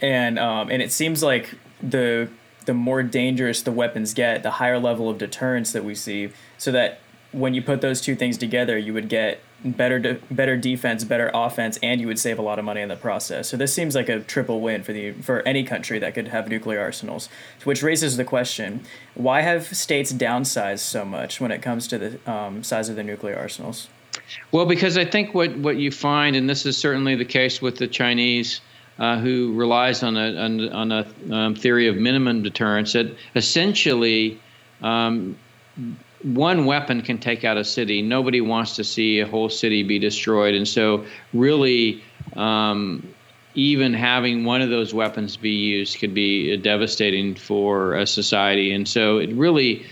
and 0.00 0.38
um, 0.38 0.70
and 0.70 0.82
it 0.82 0.92
seems 0.92 1.22
like 1.22 1.54
the 1.82 2.28
the 2.66 2.74
more 2.74 3.02
dangerous 3.02 3.62
the 3.62 3.72
weapons 3.72 4.12
get, 4.12 4.42
the 4.42 4.52
higher 4.52 4.78
level 4.78 5.08
of 5.08 5.18
deterrence 5.18 5.72
that 5.72 5.84
we 5.84 5.94
see. 5.94 6.30
So 6.58 6.72
that 6.72 7.00
when 7.32 7.54
you 7.54 7.62
put 7.62 7.80
those 7.80 8.00
two 8.00 8.14
things 8.14 8.36
together, 8.36 8.76
you 8.76 8.92
would 8.92 9.08
get 9.08 9.40
better 9.72 9.98
de- 9.98 10.20
better 10.30 10.56
defense, 10.56 11.04
better 11.04 11.30
offense, 11.32 11.78
and 11.82 12.00
you 12.00 12.06
would 12.06 12.18
save 12.18 12.38
a 12.38 12.42
lot 12.42 12.58
of 12.58 12.64
money 12.64 12.80
in 12.80 12.88
the 12.88 12.96
process. 12.96 13.48
So 13.48 13.56
this 13.56 13.72
seems 13.72 13.94
like 13.94 14.08
a 14.08 14.20
triple 14.20 14.60
win 14.60 14.82
for 14.82 14.92
the 14.92 15.12
for 15.12 15.42
any 15.42 15.64
country 15.64 15.98
that 15.98 16.14
could 16.14 16.28
have 16.28 16.48
nuclear 16.48 16.80
arsenals. 16.80 17.28
Which 17.64 17.82
raises 17.82 18.16
the 18.16 18.24
question: 18.24 18.84
Why 19.14 19.42
have 19.42 19.76
states 19.76 20.12
downsized 20.12 20.80
so 20.80 21.04
much 21.04 21.40
when 21.40 21.50
it 21.50 21.62
comes 21.62 21.86
to 21.88 21.98
the 21.98 22.30
um, 22.30 22.62
size 22.62 22.88
of 22.88 22.96
their 22.96 23.04
nuclear 23.04 23.36
arsenals? 23.36 23.88
Well, 24.52 24.66
because 24.66 24.96
I 24.96 25.04
think 25.04 25.34
what 25.34 25.56
what 25.56 25.76
you 25.76 25.90
find, 25.90 26.36
and 26.36 26.48
this 26.48 26.66
is 26.66 26.76
certainly 26.76 27.14
the 27.14 27.24
case 27.24 27.60
with 27.60 27.76
the 27.76 27.86
Chinese. 27.86 28.60
Uh, 28.98 29.18
who 29.18 29.52
relies 29.52 30.02
on 30.02 30.16
a 30.16 30.34
on, 30.36 30.68
on 30.70 30.90
a 30.90 31.06
um, 31.30 31.54
theory 31.54 31.86
of 31.86 31.98
minimum 31.98 32.42
deterrence 32.42 32.94
that 32.94 33.14
essentially 33.34 34.40
um, 34.82 35.36
one 36.34 36.66
weapon 36.66 37.02
can 37.02 37.18
take 37.18 37.44
out 37.44 37.56
a 37.56 37.64
city. 37.64 38.02
Nobody 38.02 38.40
wants 38.40 38.74
to 38.76 38.84
see 38.84 39.20
a 39.20 39.26
whole 39.26 39.48
city 39.48 39.82
be 39.84 39.98
destroyed, 39.98 40.54
and 40.54 40.66
so 40.66 41.04
really, 41.32 42.02
um, 42.34 43.06
even 43.54 43.94
having 43.94 44.44
one 44.44 44.60
of 44.60 44.68
those 44.68 44.92
weapons 44.92 45.36
be 45.36 45.50
used 45.50 45.98
could 45.98 46.12
be 46.12 46.56
devastating 46.56 47.34
for 47.34 47.94
a 47.94 48.06
society. 48.06 48.72
And 48.72 48.86
so, 48.88 49.18
it 49.18 49.30
really, 49.34 49.86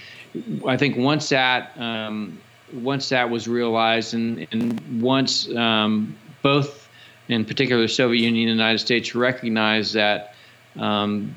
I 0.67 0.77
think, 0.77 0.97
once 0.97 1.29
that 1.29 1.79
um, 1.79 2.41
once 2.73 3.11
that 3.11 3.31
was 3.31 3.47
realized, 3.47 4.15
and 4.15 4.47
and 4.51 5.03
once 5.03 5.49
um, 5.55 6.17
both, 6.43 6.89
in 7.29 7.45
particular, 7.45 7.83
the 7.83 7.89
Soviet 7.89 8.23
Union 8.25 8.49
and 8.49 8.59
the 8.59 8.63
United 8.65 8.81
States 8.81 9.15
recognized 9.15 9.95
that 9.95 10.35
um, 10.77 11.35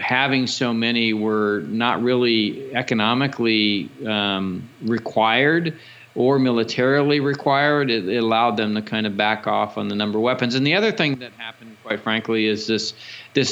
having 0.00 0.46
so 0.46 0.72
many 0.72 1.12
were 1.12 1.60
not 1.66 2.02
really 2.02 2.74
economically 2.74 3.90
um, 4.06 4.68
required 4.82 5.76
or 6.14 6.38
militarily 6.38 7.20
required. 7.20 7.90
It, 7.90 8.08
it, 8.08 8.16
allowed 8.18 8.56
them 8.56 8.74
to 8.74 8.82
kind 8.82 9.06
of 9.06 9.16
back 9.16 9.46
off 9.46 9.78
on 9.78 9.88
the 9.88 9.94
number 9.94 10.18
of 10.18 10.22
weapons. 10.22 10.54
And 10.54 10.66
the 10.66 10.74
other 10.74 10.92
thing 10.92 11.16
that 11.20 11.32
happened, 11.32 11.76
quite 11.82 12.00
frankly, 12.00 12.46
is 12.46 12.66
this 12.66 12.92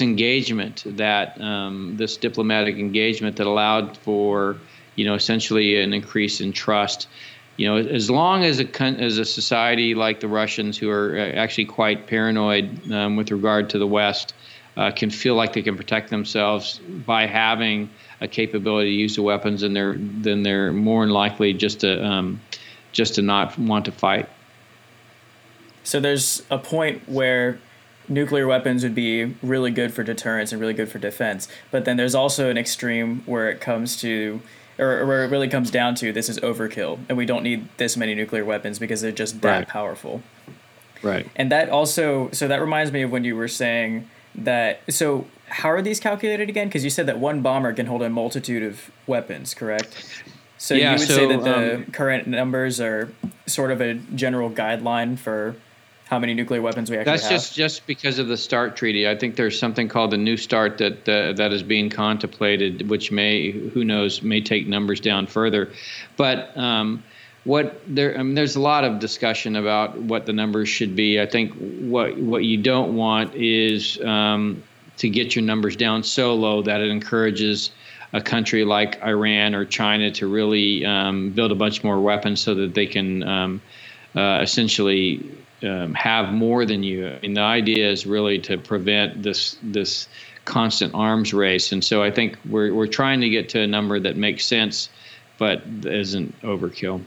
engagement 0.03 0.85
that 0.87 1.41
um, 1.41 1.97
this 1.97 2.17
diplomatic 2.17 2.77
engagement 2.77 3.37
that 3.37 3.47
allowed 3.47 3.97
for 3.97 4.59
you 5.01 5.07
know, 5.07 5.15
essentially 5.15 5.81
an 5.81 5.95
increase 5.95 6.43
in 6.43 6.53
trust. 6.53 7.09
You 7.57 7.69
know, 7.69 7.77
as 7.77 8.11
long 8.11 8.45
as 8.45 8.61
a 8.61 8.83
as 8.83 9.17
a 9.17 9.25
society 9.25 9.95
like 9.95 10.21
the 10.21 10.29
Russians, 10.29 10.77
who 10.77 10.91
are 10.91 11.17
uh, 11.17 11.33
actually 11.33 11.67
quite 11.67 12.07
paranoid 12.07 12.93
um, 12.93 13.17
with 13.17 13.31
regard 13.31 13.71
to 13.71 13.79
the 13.79 13.87
West, 13.87 14.35
uh, 14.77 14.91
can 14.91 15.11
feel 15.11 15.35
like 15.35 15.53
they 15.53 15.63
can 15.63 15.77
protect 15.77 16.11
themselves 16.11 16.81
by 17.07 17.27
having 17.27 17.91
a 18.21 18.29
capability 18.29 18.91
to 18.91 18.97
use 18.97 19.17
the 19.17 19.23
weapons, 19.23 19.63
and 19.63 19.75
they're 19.75 19.97
then 19.99 20.43
they're 20.43 20.73
more 20.73 21.05
than 21.05 21.13
likely 21.13 21.53
just 21.53 21.81
to 21.81 22.05
um, 22.05 22.41
just 22.93 23.15
to 23.17 23.23
not 23.23 23.59
want 23.59 23.85
to 23.87 23.93
fight. 23.93 24.29
So 25.85 25.99
there's 26.01 26.43
a 26.51 26.59
point 26.59 27.09
where 27.09 27.59
nuclear 28.09 28.47
weapons 28.47 28.83
would 28.83 28.95
be 28.95 29.37
really 29.43 29.71
good 29.71 29.93
for 29.95 30.03
deterrence 30.03 30.53
and 30.53 30.61
really 30.61 30.75
good 30.75 30.89
for 30.89 30.99
defense, 30.99 31.49
but 31.71 31.85
then 31.85 31.97
there's 31.97 32.15
also 32.15 32.51
an 32.51 32.59
extreme 32.59 33.23
where 33.27 33.49
it 33.49 33.61
comes 33.61 33.97
to 34.01 34.41
or 34.79 35.05
where 35.07 35.25
it 35.25 35.31
really 35.31 35.49
comes 35.49 35.71
down 35.71 35.95
to 35.95 36.11
this 36.13 36.29
is 36.29 36.39
overkill 36.41 36.99
and 37.09 37.19
we 37.19 37.27
don't 37.27 37.43
need 37.43 37.69
this 37.77 37.97
many 37.99 38.15
nuclear 38.15 38.45
weapons 38.45 38.79
because 38.79 39.01
they're 39.03 39.13
just 39.13 39.41
that 39.43 39.59
Right. 39.59 39.69
powerful. 39.69 40.23
Right. 41.03 41.27
And 41.37 41.53
that 41.53 41.69
also, 41.69 42.31
so 42.33 42.49
that 42.49 42.61
reminds 42.61 42.91
me 42.91 43.03
of 43.03 43.11
when 43.13 43.23
you 43.25 43.37
were 43.37 43.49
saying 43.49 44.09
that. 44.35 44.81
So, 44.89 45.27
how 45.49 45.71
are 45.71 45.83
these 45.83 46.01
calculated 46.01 46.49
again? 46.49 46.69
Because 46.69 46.85
you 46.85 46.91
said 46.91 47.07
that 47.07 47.19
one 47.19 47.43
bomber 47.43 47.73
can 47.73 47.87
hold 47.87 48.03
a 48.03 48.11
multitude 48.11 48.63
of 48.63 48.91
weapons, 49.07 49.55
correct? 49.55 50.23
So 50.59 50.75
Yeah, 50.75 50.93
you 50.93 50.99
would 50.99 51.09
say 51.09 51.27
that 51.27 51.43
the 51.43 51.75
um, 51.77 51.85
current 51.87 52.27
numbers 52.27 52.81
are 52.81 53.11
sort 53.47 53.71
of 53.71 53.81
a 53.81 53.95
general 53.95 54.51
guideline 54.51 55.19
for 55.19 55.57
how 56.11 56.19
many 56.19 56.35
nuclear 56.35 56.61
weapons 56.61 56.91
we 56.91 56.99
actually 56.99 57.13
That's 57.13 57.23
have. 57.23 57.31
That's 57.31 57.45
just 57.47 57.57
just 57.57 57.87
because 57.87 58.19
of 58.19 58.29
the 58.29 58.37
START 58.37 58.77
treaty. 58.77 59.09
I 59.09 59.17
think 59.17 59.37
there's 59.37 59.59
something 59.59 59.89
called 59.89 60.11
the 60.11 60.19
New 60.19 60.37
START 60.37 60.77
that 60.79 61.09
uh, 61.09 61.33
that 61.35 61.53
is 61.53 61.63
being 61.63 61.89
contemplated, 61.89 62.91
which 62.91 63.11
may, 63.11 63.53
who 63.53 63.85
knows, 63.85 64.21
may 64.21 64.41
take 64.41 64.67
numbers 64.67 65.01
down 65.01 65.27
further. 65.27 65.71
But 66.17 66.55
um, 66.59 67.03
what 67.45 67.81
there, 67.87 68.19
I 68.19 68.23
mean, 68.23 68.35
there's 68.35 68.57
a 68.57 68.61
lot 68.61 68.85
of 68.85 68.99
discussion 68.99 69.57
about 69.57 69.97
what 69.97 70.27
the 70.27 70.33
numbers 70.33 70.69
should 70.69 70.95
be. 70.95 71.21
I 71.21 71.27
think 71.27 71.55
what 71.55 72.17
what 72.19 72.45
you 72.45 72.59
don't 72.59 72.97
want 72.97 73.35
is 73.35 74.01
um, 74.03 74.63
to 74.99 75.09
get 75.09 75.35
your 75.35 75.45
numbers 75.45 75.77
down 75.77 76.03
so 76.03 76.35
low 76.35 76.63
that 76.63 76.81
it 76.81 76.91
encourages 76.91 77.71
a 78.13 78.21
country 78.21 78.65
like 78.65 79.03
Iran 79.03 79.55
or 79.55 79.65
China 79.65 80.11
to 80.13 80.27
really 80.27 80.85
um, 80.85 81.31
build 81.31 81.53
a 81.53 81.55
bunch 81.55 81.83
more 81.83 82.01
weapons 82.01 82.41
so 82.41 82.55
that 82.57 82.75
they 82.75 82.87
can 82.87 83.23
um, 83.23 83.63
uh, 84.15 84.41
essentially 84.43 85.31
um, 85.63 85.95
have 85.95 86.33
more 86.33 86.67
than 86.67 86.83
you. 86.83 87.09
I 87.09 87.21
mean, 87.21 87.35
the 87.35 87.41
idea 87.41 87.91
is 87.91 88.07
really 88.07 88.39
to 88.41 88.59
prevent 88.59 89.23
this 89.23 89.57
this 89.63 90.09
constant 90.45 90.95
arms 90.95 91.33
race, 91.33 91.73
and 91.73 91.83
so 91.83 92.03
I 92.03 92.11
think 92.11 92.37
we're 92.49 92.75
we're 92.75 92.87
trying 92.87 93.23
to 93.23 93.31
get 93.31 93.49
to 93.51 93.61
a 93.61 93.67
number 93.67 93.99
that 93.99 94.17
makes 94.17 94.45
sense, 94.45 94.91
but 95.39 95.63
isn't 95.85 96.39
overkill. 96.43 97.03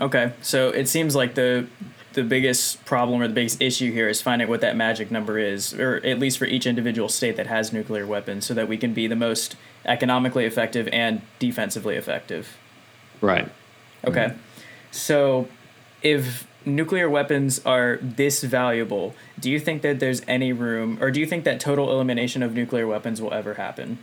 Okay, 0.00 0.32
so 0.42 0.68
it 0.70 0.88
seems 0.88 1.14
like 1.14 1.34
the 1.34 1.66
the 2.14 2.24
biggest 2.24 2.84
problem 2.84 3.22
or 3.22 3.28
the 3.28 3.34
biggest 3.34 3.60
issue 3.60 3.92
here 3.92 4.08
is 4.08 4.20
finding 4.20 4.48
what 4.48 4.60
that 4.60 4.76
magic 4.76 5.10
number 5.10 5.38
is, 5.38 5.74
or 5.74 5.96
at 6.04 6.18
least 6.18 6.38
for 6.38 6.46
each 6.46 6.66
individual 6.66 7.08
state 7.08 7.36
that 7.36 7.46
has 7.46 7.72
nuclear 7.72 8.06
weapons, 8.06 8.46
so 8.46 8.54
that 8.54 8.66
we 8.68 8.76
can 8.76 8.94
be 8.94 9.06
the 9.06 9.16
most 9.16 9.56
economically 9.84 10.44
effective 10.44 10.88
and 10.92 11.20
defensively 11.38 11.96
effective. 11.96 12.56
Right. 13.20 13.48
Okay, 14.04 14.26
mm-hmm. 14.26 14.38
so 14.90 15.48
if 16.02 16.46
nuclear 16.64 17.08
weapons 17.08 17.60
are 17.64 17.98
this 18.02 18.42
valuable, 18.42 19.14
do 19.38 19.50
you 19.50 19.60
think 19.60 19.82
that 19.82 20.00
there's 20.00 20.22
any 20.26 20.52
room, 20.52 20.98
or 21.00 21.10
do 21.10 21.20
you 21.20 21.26
think 21.26 21.44
that 21.44 21.60
total 21.60 21.90
elimination 21.90 22.42
of 22.42 22.54
nuclear 22.54 22.86
weapons 22.86 23.20
will 23.20 23.32
ever 23.32 23.54
happen? 23.54 23.98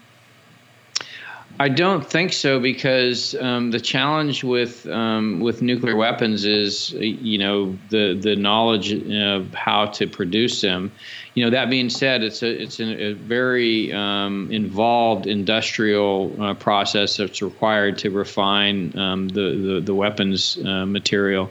I 1.57 1.69
don't 1.69 2.05
think 2.05 2.33
so 2.33 2.59
because 2.59 3.33
um, 3.35 3.71
the 3.71 3.79
challenge 3.79 4.43
with 4.43 4.85
um, 4.88 5.39
with 5.39 5.62
nuclear 5.62 5.95
weapons 5.95 6.43
is 6.43 6.91
you 6.91 7.38
know 7.38 7.77
the 7.89 8.13
the 8.13 8.35
knowledge 8.35 8.91
of 8.91 9.53
how 9.53 9.85
to 9.88 10.05
produce 10.05 10.59
them. 10.59 10.91
You 11.33 11.45
know 11.45 11.51
that 11.51 11.69
being 11.69 11.89
said, 11.89 12.24
it's 12.24 12.43
a 12.43 12.62
it's 12.62 12.79
a, 12.81 12.83
a 12.83 13.13
very 13.13 13.93
um, 13.93 14.50
involved 14.51 15.27
industrial 15.27 16.35
uh, 16.41 16.53
process 16.55 17.15
that's 17.15 17.41
required 17.41 17.97
to 18.00 18.09
refine 18.09 18.97
um, 18.97 19.29
the, 19.29 19.55
the 19.55 19.81
the 19.81 19.95
weapons 19.95 20.57
uh, 20.65 20.85
material. 20.85 21.50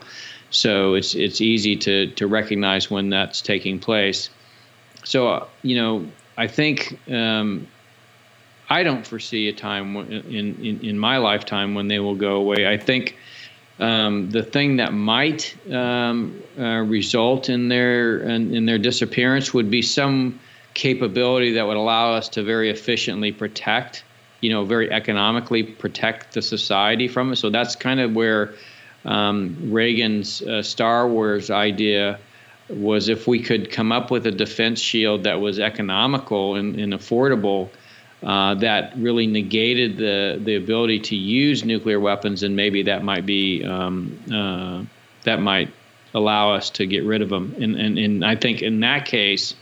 So 0.50 0.94
it's 0.94 1.14
it's 1.14 1.40
easy 1.40 1.76
to 1.76 2.08
to 2.08 2.26
recognize 2.26 2.90
when 2.90 3.08
that's 3.08 3.40
taking 3.40 3.78
place. 3.78 4.28
So 5.04 5.28
uh, 5.28 5.46
you 5.62 5.76
know 5.76 6.06
I 6.36 6.46
think. 6.46 6.98
Um, 7.10 7.68
I 8.68 8.82
don't 8.82 9.06
foresee 9.06 9.48
a 9.48 9.52
time 9.52 9.96
in, 9.96 10.64
in 10.64 10.80
in 10.80 10.98
my 10.98 11.18
lifetime 11.18 11.74
when 11.74 11.88
they 11.88 11.98
will 11.98 12.14
go 12.14 12.36
away. 12.36 12.66
I 12.66 12.78
think 12.78 13.16
um, 13.78 14.30
the 14.30 14.42
thing 14.42 14.76
that 14.76 14.92
might 14.92 15.54
um, 15.70 16.40
uh, 16.58 16.80
result 16.80 17.48
in 17.48 17.68
their 17.68 18.18
in, 18.20 18.54
in 18.54 18.66
their 18.66 18.78
disappearance 18.78 19.52
would 19.52 19.70
be 19.70 19.82
some 19.82 20.38
capability 20.74 21.52
that 21.52 21.66
would 21.66 21.76
allow 21.76 22.12
us 22.12 22.28
to 22.30 22.42
very 22.42 22.70
efficiently 22.70 23.32
protect, 23.32 24.04
you 24.40 24.50
know, 24.50 24.64
very 24.64 24.90
economically 24.90 25.62
protect 25.62 26.34
the 26.34 26.42
society 26.42 27.08
from 27.08 27.32
it. 27.32 27.36
So 27.36 27.50
that's 27.50 27.76
kind 27.76 28.00
of 28.00 28.14
where 28.14 28.54
um, 29.04 29.56
Reagan's 29.70 30.42
uh, 30.42 30.62
Star 30.62 31.08
Wars 31.08 31.50
idea 31.50 32.18
was 32.68 33.08
if 33.08 33.26
we 33.26 33.40
could 33.42 33.70
come 33.70 33.92
up 33.92 34.10
with 34.10 34.26
a 34.26 34.30
defense 34.30 34.80
shield 34.80 35.24
that 35.24 35.40
was 35.40 35.58
economical 35.58 36.54
and, 36.54 36.78
and 36.80 36.92
affordable 36.92 37.68
uh, 38.24 38.54
that 38.54 38.96
really 38.96 39.26
negated 39.26 39.98
the 39.98 40.40
the 40.42 40.56
ability 40.56 40.98
to 40.98 41.16
use 41.16 41.64
nuclear 41.64 42.00
weapons, 42.00 42.42
and 42.42 42.56
maybe 42.56 42.82
that 42.84 43.04
might 43.04 43.26
be 43.26 43.62
um, 43.64 44.18
uh, 44.32 44.82
that 45.24 45.42
might 45.42 45.70
allow 46.14 46.54
us 46.54 46.70
to 46.70 46.86
get 46.86 47.04
rid 47.04 47.20
of 47.20 47.28
them. 47.28 47.54
And, 47.60 47.76
and 47.76 47.98
and 47.98 48.24
I 48.24 48.36
think 48.36 48.62
in 48.62 48.80
that 48.80 49.04
case, 49.04 49.54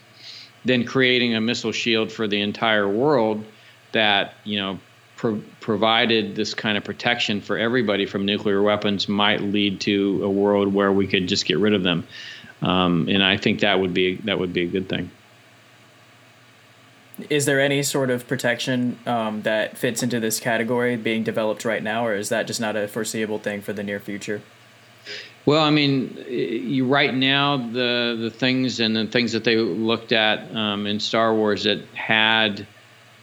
then 0.64 0.84
creating 0.84 1.34
a 1.34 1.40
missile 1.40 1.72
shield 1.72 2.12
for 2.12 2.28
the 2.28 2.40
entire 2.40 2.88
world 2.88 3.44
that 3.90 4.34
you 4.44 4.60
know 4.60 4.78
pro- 5.16 5.42
provided 5.60 6.36
this 6.36 6.54
kind 6.54 6.78
of 6.78 6.84
protection 6.84 7.40
for 7.40 7.58
everybody 7.58 8.06
from 8.06 8.26
nuclear 8.26 8.62
weapons 8.62 9.08
might 9.08 9.40
lead 9.40 9.80
to 9.80 10.20
a 10.22 10.30
world 10.30 10.72
where 10.72 10.92
we 10.92 11.08
could 11.08 11.26
just 11.26 11.46
get 11.46 11.58
rid 11.58 11.74
of 11.74 11.82
them. 11.82 12.06
Um, 12.60 13.08
and 13.08 13.24
I 13.24 13.38
think 13.38 13.60
that 13.60 13.80
would 13.80 13.92
be 13.92 14.16
that 14.18 14.38
would 14.38 14.52
be 14.52 14.62
a 14.62 14.68
good 14.68 14.88
thing. 14.88 15.10
Is 17.28 17.44
there 17.44 17.60
any 17.60 17.82
sort 17.82 18.10
of 18.10 18.26
protection 18.26 18.98
um, 19.06 19.42
that 19.42 19.76
fits 19.76 20.02
into 20.02 20.18
this 20.18 20.40
category 20.40 20.96
being 20.96 21.22
developed 21.22 21.64
right 21.64 21.82
now, 21.82 22.06
or 22.06 22.14
is 22.14 22.30
that 22.30 22.46
just 22.46 22.60
not 22.60 22.74
a 22.74 22.88
foreseeable 22.88 23.38
thing 23.38 23.60
for 23.60 23.72
the 23.72 23.82
near 23.82 24.00
future? 24.00 24.42
Well, 25.44 25.62
I 25.62 25.70
mean, 25.70 26.16
you 26.28 26.86
right 26.86 27.12
now 27.12 27.56
the 27.56 28.16
the 28.18 28.30
things 28.30 28.78
and 28.80 28.94
the 28.94 29.06
things 29.06 29.32
that 29.32 29.44
they 29.44 29.56
looked 29.56 30.12
at 30.12 30.54
um, 30.54 30.86
in 30.86 31.00
Star 31.00 31.34
Wars 31.34 31.64
that 31.64 31.84
had 31.94 32.66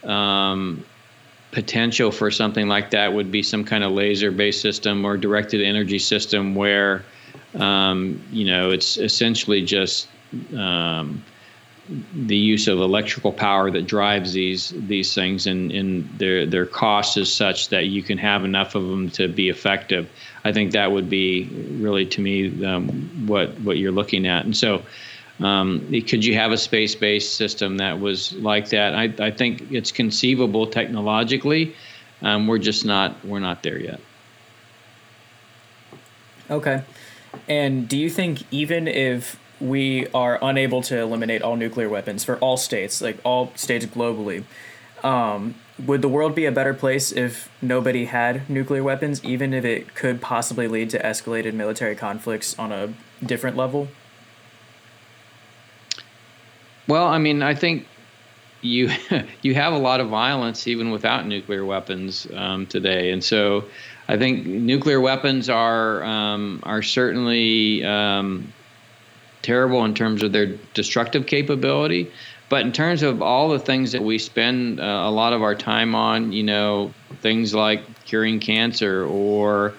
um, 0.04 0.84
potential 1.50 2.12
for 2.12 2.30
something 2.30 2.68
like 2.68 2.90
that 2.90 3.12
would 3.12 3.32
be 3.32 3.42
some 3.42 3.64
kind 3.64 3.82
of 3.82 3.92
laser-based 3.92 4.60
system 4.60 5.04
or 5.04 5.16
directed 5.16 5.62
energy 5.62 5.98
system 5.98 6.54
where 6.54 7.04
um, 7.54 8.22
you 8.30 8.44
know 8.44 8.70
it's 8.70 8.98
essentially 8.98 9.64
just 9.64 10.06
um, 10.56 11.24
the 12.14 12.36
use 12.36 12.68
of 12.68 12.78
electrical 12.78 13.32
power 13.32 13.70
that 13.70 13.86
drives 13.86 14.32
these 14.32 14.72
these 14.76 15.14
things, 15.14 15.46
and, 15.46 15.72
and 15.72 16.08
their 16.18 16.46
their 16.46 16.66
cost 16.66 17.16
is 17.16 17.32
such 17.32 17.68
that 17.68 17.86
you 17.86 18.02
can 18.02 18.18
have 18.18 18.44
enough 18.44 18.74
of 18.74 18.86
them 18.88 19.10
to 19.10 19.28
be 19.28 19.48
effective. 19.48 20.08
I 20.44 20.52
think 20.52 20.72
that 20.72 20.92
would 20.92 21.10
be 21.10 21.44
really 21.80 22.06
to 22.06 22.20
me 22.20 22.64
um, 22.64 22.88
what 23.26 23.58
what 23.60 23.76
you're 23.76 23.92
looking 23.92 24.26
at, 24.26 24.44
and 24.44 24.56
so. 24.56 24.82
Um, 25.42 25.80
could 26.06 26.22
you 26.22 26.34
have 26.34 26.52
a 26.52 26.58
space-based 26.58 27.34
system 27.34 27.78
that 27.78 27.98
was 27.98 28.34
like 28.34 28.68
that? 28.68 28.94
I, 28.94 29.04
I 29.18 29.30
think 29.30 29.72
it's 29.72 29.90
conceivable 29.90 30.66
technologically. 30.66 31.74
Um, 32.20 32.46
we're 32.46 32.58
just 32.58 32.84
not 32.84 33.24
we're 33.24 33.40
not 33.40 33.62
there 33.62 33.78
yet. 33.78 34.00
Okay. 36.50 36.82
And 37.48 37.88
do 37.88 37.96
you 37.96 38.10
think 38.10 38.42
even 38.50 38.86
if 38.86 39.40
we 39.60 40.06
are 40.08 40.38
unable 40.42 40.82
to 40.82 40.98
eliminate 40.98 41.42
all 41.42 41.56
nuclear 41.56 41.88
weapons 41.88 42.24
for 42.24 42.36
all 42.38 42.56
states, 42.56 43.00
like 43.00 43.18
all 43.24 43.52
states 43.56 43.86
globally, 43.86 44.44
um, 45.02 45.54
would 45.78 46.02
the 46.02 46.08
world 46.08 46.34
be 46.34 46.44
a 46.44 46.52
better 46.52 46.74
place 46.74 47.12
if 47.12 47.50
nobody 47.62 48.06
had 48.06 48.48
nuclear 48.50 48.82
weapons, 48.82 49.24
even 49.24 49.54
if 49.54 49.64
it 49.64 49.94
could 49.94 50.20
possibly 50.20 50.68
lead 50.68 50.90
to 50.90 50.98
escalated 51.02 51.54
military 51.54 51.96
conflicts 51.96 52.58
on 52.58 52.72
a 52.72 52.92
different 53.24 53.56
level? 53.56 53.88
Well, 56.86 57.06
I 57.06 57.18
mean, 57.18 57.42
I 57.42 57.54
think 57.54 57.86
you 58.60 58.90
you 59.42 59.54
have 59.54 59.72
a 59.72 59.78
lot 59.78 60.00
of 60.00 60.08
violence 60.08 60.66
even 60.66 60.90
without 60.90 61.26
nuclear 61.26 61.64
weapons 61.64 62.26
um, 62.34 62.66
today, 62.66 63.10
and 63.12 63.22
so 63.22 63.64
I 64.08 64.18
think 64.18 64.46
nuclear 64.46 65.00
weapons 65.00 65.48
are 65.48 66.02
um, 66.02 66.60
are 66.64 66.82
certainly 66.82 67.84
um, 67.84 68.52
terrible 69.42 69.84
in 69.84 69.94
terms 69.94 70.22
of 70.22 70.32
their 70.32 70.46
destructive 70.74 71.26
capability, 71.26 72.10
But 72.50 72.62
in 72.62 72.72
terms 72.72 73.02
of 73.04 73.22
all 73.22 73.48
the 73.48 73.60
things 73.60 73.92
that 73.92 74.02
we 74.02 74.18
spend 74.18 74.80
uh, 74.80 74.82
a 74.82 75.10
lot 75.10 75.32
of 75.32 75.40
our 75.42 75.54
time 75.54 75.94
on, 75.94 76.32
you 76.32 76.42
know, 76.42 76.92
things 77.22 77.54
like 77.54 77.80
curing 78.04 78.40
cancer 78.40 79.04
or 79.06 79.74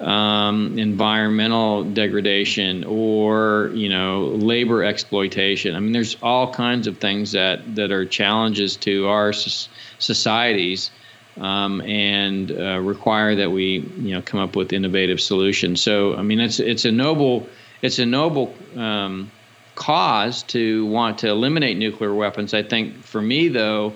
um, 0.00 0.78
environmental 0.78 1.84
degradation 1.84 2.84
or 2.84 3.70
you 3.74 3.88
know 3.88 4.24
labor 4.24 4.82
exploitation. 4.82 5.76
I 5.76 5.80
mean, 5.80 5.92
there's 5.92 6.16
all 6.22 6.52
kinds 6.52 6.86
of 6.86 6.98
things 6.98 7.32
that 7.32 7.76
that 7.76 7.92
are 7.92 8.04
challenges 8.06 8.76
to 8.78 9.06
our 9.08 9.32
societies. 9.32 10.90
Um, 11.36 11.80
and 11.80 12.52
uh, 12.52 12.78
require 12.78 13.34
that 13.34 13.50
we 13.50 13.80
you 13.98 14.14
know 14.14 14.22
come 14.22 14.38
up 14.38 14.54
with 14.54 14.72
innovative 14.72 15.20
solutions. 15.20 15.82
So 15.82 16.14
I 16.14 16.22
mean 16.22 16.38
it's 16.38 16.60
it's 16.60 16.84
a 16.84 16.92
noble 16.92 17.48
it's 17.84 17.98
a 17.98 18.06
noble 18.06 18.54
um, 18.76 19.30
cause 19.74 20.42
to 20.44 20.86
want 20.86 21.18
to 21.18 21.28
eliminate 21.28 21.76
nuclear 21.76 22.14
weapons. 22.14 22.54
I 22.54 22.62
think 22.62 23.04
for 23.04 23.20
me 23.20 23.48
though, 23.48 23.92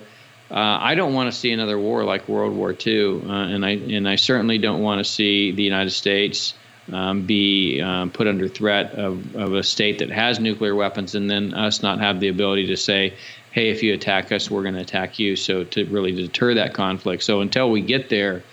uh, 0.51 0.77
I 0.79 0.93
don't 0.93 1.15
want 1.15 1.31
to 1.31 1.37
see 1.37 1.51
another 1.51 1.79
war 1.79 2.03
like 2.03 2.29
World 2.29 2.55
War 2.55 2.75
II, 2.85 3.23
uh, 3.27 3.31
and 3.31 3.65
I 3.65 3.71
and 3.71 4.07
I 4.07 4.15
certainly 4.15 4.59
don't 4.59 4.81
want 4.81 4.99
to 4.99 5.03
see 5.03 5.51
the 5.51 5.63
United 5.63 5.89
States 5.89 6.53
um, 6.93 7.25
be 7.25 7.81
um, 7.81 8.11
put 8.11 8.27
under 8.27 8.47
threat 8.47 8.93
of, 8.93 9.35
of 9.35 9.53
a 9.53 9.63
state 9.63 9.97
that 9.99 10.11
has 10.11 10.39
nuclear 10.39 10.75
weapons, 10.75 11.15
and 11.15 11.29
then 11.29 11.55
us 11.55 11.81
not 11.81 11.99
have 11.99 12.19
the 12.19 12.27
ability 12.27 12.67
to 12.67 12.77
say, 12.77 13.15
"Hey, 13.51 13.69
if 13.69 13.81
you 13.81 13.95
attack 13.95 14.31
us, 14.31 14.51
we're 14.51 14.63
going 14.63 14.75
to 14.75 14.81
attack 14.81 15.17
you." 15.17 15.35
So 15.35 15.63
to 15.63 15.85
really 15.85 16.11
deter 16.11 16.53
that 16.53 16.75
conflict. 16.75 17.23
So 17.23 17.41
until 17.41 17.71
we 17.71 17.81
get 17.81 18.09
there, 18.09 18.43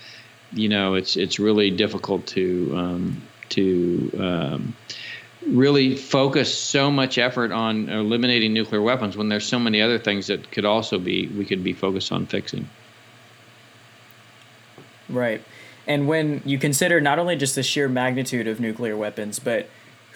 you 0.53 0.71
know, 0.71 0.95
it's 0.95 1.17
it's 1.17 1.39
really 1.39 1.71
difficult 1.71 2.27
to 2.29 2.73
um, 2.75 3.23
to 3.51 4.11
um, 4.19 4.75
really 5.49 5.97
focus 5.97 6.57
so 6.57 6.91
much 6.91 7.19
effort 7.19 7.53
on 7.53 7.89
eliminating 7.89 8.53
nuclear 8.53 8.83
weapons 8.83 9.17
when 9.17 9.29
there's 9.29 9.47
so 9.47 9.59
many 9.59 9.81
other 9.81 9.99
things 9.99 10.27
that 10.27 10.51
could 10.51 10.65
also 10.65 10.99
be 10.99 11.29
we 11.29 11.45
could 11.45 11.63
be 11.63 11.73
focused 11.73 12.13
on 12.13 12.27
fixing. 12.27 12.69
Right. 15.09 15.43
And 15.87 16.09
when 16.09 16.43
you 16.45 16.59
consider 16.59 17.01
not 17.01 17.19
only 17.19 17.37
just 17.37 17.55
the 17.55 17.63
sheer 17.63 17.89
magnitude 17.89 18.49
of 18.49 18.59
nuclear 18.59 18.97
weapons, 18.97 19.39
but 19.39 19.69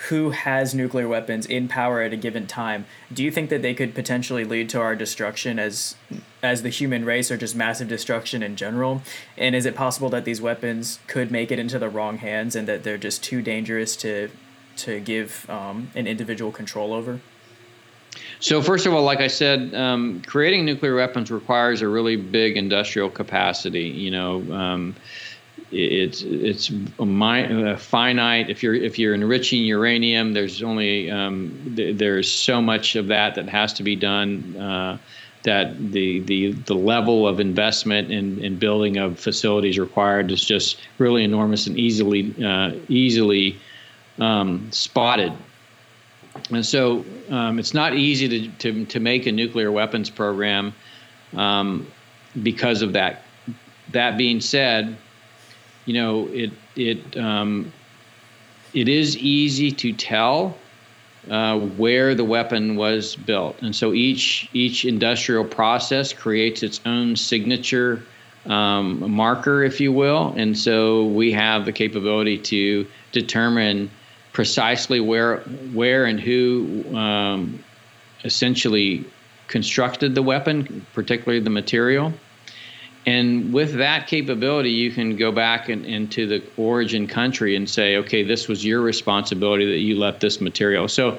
who 0.08 0.30
has 0.30 0.74
nuclear 0.74 1.06
weapons 1.06 1.44
in 1.44 1.68
power 1.68 2.00
at 2.00 2.12
a 2.12 2.16
given 2.16 2.46
time, 2.46 2.86
do 3.12 3.22
you 3.22 3.30
think 3.30 3.50
that 3.50 3.60
they 3.60 3.74
could 3.74 3.94
potentially 3.94 4.44
lead 4.44 4.68
to 4.70 4.80
our 4.80 4.96
destruction 4.96 5.58
as 5.58 5.94
as 6.42 6.62
the 6.62 6.70
human 6.70 7.04
race 7.04 7.30
or 7.30 7.36
just 7.36 7.54
massive 7.54 7.86
destruction 7.86 8.42
in 8.42 8.56
general? 8.56 9.02
And 9.36 9.54
is 9.54 9.66
it 9.66 9.76
possible 9.76 10.08
that 10.08 10.24
these 10.24 10.40
weapons 10.40 10.98
could 11.06 11.30
make 11.30 11.52
it 11.52 11.58
into 11.58 11.78
the 11.78 11.90
wrong 11.90 12.18
hands 12.18 12.56
and 12.56 12.66
that 12.66 12.82
they're 12.82 12.98
just 12.98 13.22
too 13.22 13.42
dangerous 13.42 13.94
to 13.96 14.30
to 14.84 15.00
give 15.00 15.48
um, 15.48 15.90
an 15.94 16.06
individual 16.06 16.52
control 16.52 16.92
over? 16.92 17.20
So 18.40 18.62
first 18.62 18.86
of 18.86 18.94
all, 18.94 19.02
like 19.02 19.20
I 19.20 19.26
said, 19.28 19.74
um, 19.74 20.22
creating 20.26 20.64
nuclear 20.64 20.96
weapons 20.96 21.30
requires 21.30 21.82
a 21.82 21.88
really 21.88 22.16
big 22.16 22.56
industrial 22.56 23.10
capacity. 23.10 23.84
You 23.84 24.10
know, 24.10 24.52
um, 24.52 24.96
it's 25.70 26.22
it's 26.22 26.70
a, 26.98 27.06
mi- 27.06 27.70
a, 27.70 27.76
finite. 27.76 28.50
If 28.50 28.62
you're 28.62 28.74
if 28.74 28.98
you're 28.98 29.14
enriching 29.14 29.62
uranium, 29.64 30.32
there's 30.32 30.62
only 30.62 31.10
um, 31.10 31.74
th- 31.76 31.96
there's 31.96 32.32
so 32.32 32.60
much 32.62 32.96
of 32.96 33.08
that 33.08 33.34
that 33.34 33.48
has 33.48 33.72
to 33.74 33.82
be 33.82 33.96
done. 33.96 34.56
Uh, 34.56 34.98
that 35.42 35.78
the 35.92 36.20
the 36.20 36.52
the 36.52 36.74
level 36.74 37.26
of 37.26 37.40
investment 37.40 38.10
in, 38.10 38.38
in 38.44 38.58
building 38.58 38.98
of 38.98 39.18
facilities 39.18 39.78
required 39.78 40.30
is 40.30 40.44
just 40.44 40.78
really 40.98 41.24
enormous 41.24 41.66
and 41.66 41.78
easily 41.78 42.34
uh, 42.44 42.72
easily 42.88 43.58
um, 44.18 44.70
spotted. 44.72 45.32
And 46.50 46.64
so 46.64 47.04
um, 47.30 47.58
it's 47.58 47.74
not 47.74 47.94
easy 47.94 48.28
to, 48.28 48.48
to, 48.58 48.84
to, 48.86 49.00
make 49.00 49.26
a 49.26 49.32
nuclear 49.32 49.70
weapons 49.72 50.10
program 50.10 50.72
um, 51.36 51.86
because 52.42 52.82
of 52.82 52.92
that. 52.92 53.22
That 53.90 54.16
being 54.16 54.40
said, 54.40 54.96
you 55.86 55.94
know, 55.94 56.28
it, 56.28 56.52
it, 56.76 57.16
um, 57.16 57.72
it 58.72 58.88
is 58.88 59.16
easy 59.16 59.72
to 59.72 59.92
tell 59.92 60.56
uh, 61.28 61.58
where 61.58 62.14
the 62.14 62.24
weapon 62.24 62.76
was 62.76 63.16
built. 63.16 63.60
And 63.62 63.74
so 63.74 63.92
each, 63.92 64.48
each 64.52 64.84
industrial 64.84 65.44
process 65.44 66.12
creates 66.12 66.62
its 66.62 66.80
own 66.86 67.16
signature 67.16 68.02
um, 68.46 69.10
marker, 69.10 69.62
if 69.62 69.80
you 69.80 69.92
will. 69.92 70.32
And 70.36 70.56
so 70.56 71.06
we 71.06 71.32
have 71.32 71.64
the 71.64 71.72
capability 71.72 72.38
to 72.38 72.86
determine 73.12 73.90
precisely 74.32 75.00
where 75.00 75.38
where 75.72 76.04
and 76.04 76.20
who 76.20 76.84
um, 76.96 77.62
essentially 78.24 79.04
constructed 79.48 80.14
the 80.14 80.22
weapon, 80.22 80.86
particularly 80.94 81.40
the 81.40 81.50
material. 81.50 82.12
And 83.06 83.52
with 83.52 83.74
that 83.74 84.06
capability, 84.06 84.70
you 84.70 84.92
can 84.92 85.16
go 85.16 85.32
back 85.32 85.68
into 85.70 86.26
the 86.26 86.42
origin 86.56 87.06
country 87.06 87.56
and 87.56 87.68
say, 87.68 87.96
okay, 87.96 88.22
this 88.22 88.46
was 88.46 88.64
your 88.64 88.82
responsibility 88.82 89.66
that 89.66 89.78
you 89.78 89.98
left 89.98 90.20
this 90.20 90.40
material. 90.40 90.86
So, 90.86 91.18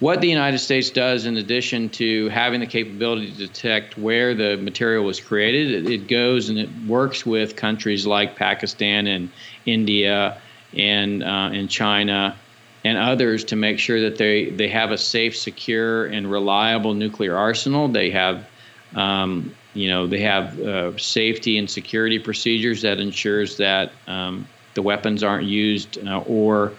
what 0.00 0.20
the 0.20 0.28
United 0.28 0.58
States 0.58 0.90
does, 0.90 1.26
in 1.26 1.36
addition 1.36 1.88
to 1.90 2.28
having 2.30 2.58
the 2.58 2.66
capability 2.66 3.30
to 3.30 3.36
detect 3.36 3.96
where 3.96 4.34
the 4.34 4.56
material 4.56 5.04
was 5.04 5.20
created, 5.20 5.86
it, 5.86 5.92
it 5.92 6.08
goes 6.08 6.48
and 6.48 6.58
it 6.58 6.68
works 6.88 7.24
with 7.24 7.54
countries 7.54 8.04
like 8.04 8.34
Pakistan 8.34 9.06
and 9.06 9.30
India 9.64 10.40
and 10.76 11.22
uh, 11.22 11.50
and 11.52 11.70
China 11.70 12.36
and 12.84 12.98
others 12.98 13.44
to 13.44 13.56
make 13.56 13.78
sure 13.78 14.00
that 14.00 14.18
they, 14.18 14.50
they 14.50 14.68
have 14.68 14.90
a 14.90 14.98
safe, 14.98 15.36
secure, 15.36 16.06
and 16.06 16.30
reliable 16.30 16.94
nuclear 16.94 17.36
arsenal. 17.36 17.88
They 17.88 18.10
have, 18.10 18.48
um, 18.94 19.54
you 19.74 19.88
know, 19.88 20.06
they 20.06 20.20
have 20.20 20.58
uh, 20.60 20.96
safety 20.98 21.58
and 21.58 21.70
security 21.70 22.18
procedures 22.18 22.82
that 22.82 22.98
ensures 22.98 23.56
that 23.58 23.92
um, 24.06 24.46
the 24.74 24.82
weapons 24.82 25.22
aren't 25.22 25.46
used 25.46 25.98
uh, 26.06 26.24
or 26.26 26.72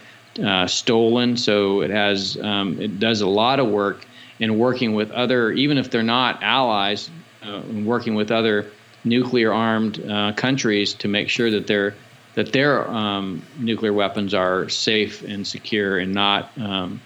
uh, 0.44 0.68
stolen. 0.68 1.38
So 1.38 1.82
it 1.82 1.90
has 1.90 2.38
um, 2.42 2.80
it 2.82 3.00
does 3.00 3.22
a 3.22 3.28
lot 3.28 3.60
of 3.60 3.68
work 3.68 4.06
in 4.40 4.58
working 4.58 4.94
with 4.94 5.12
other, 5.12 5.52
even 5.52 5.78
if 5.78 5.90
they're 5.90 6.04
not 6.04 6.42
allies, 6.42 7.10
uh, 7.44 7.62
working 7.84 8.16
with 8.16 8.32
other 8.32 8.70
nuclear 9.04 9.54
armed 9.54 10.04
uh, 10.10 10.34
countries 10.34 10.94
to 10.96 11.08
make 11.08 11.30
sure 11.30 11.52
that 11.52 11.68
they're 11.68 11.94
that 12.36 12.52
their 12.52 12.90
um, 12.90 13.42
nuclear 13.60 13.94
weapons 13.94 14.34
are 14.34 14.70
safe 14.70 15.22
and 15.24 15.46
secure 15.46 16.00
and 16.00 16.14
not 16.14 16.50
um, 16.58 17.02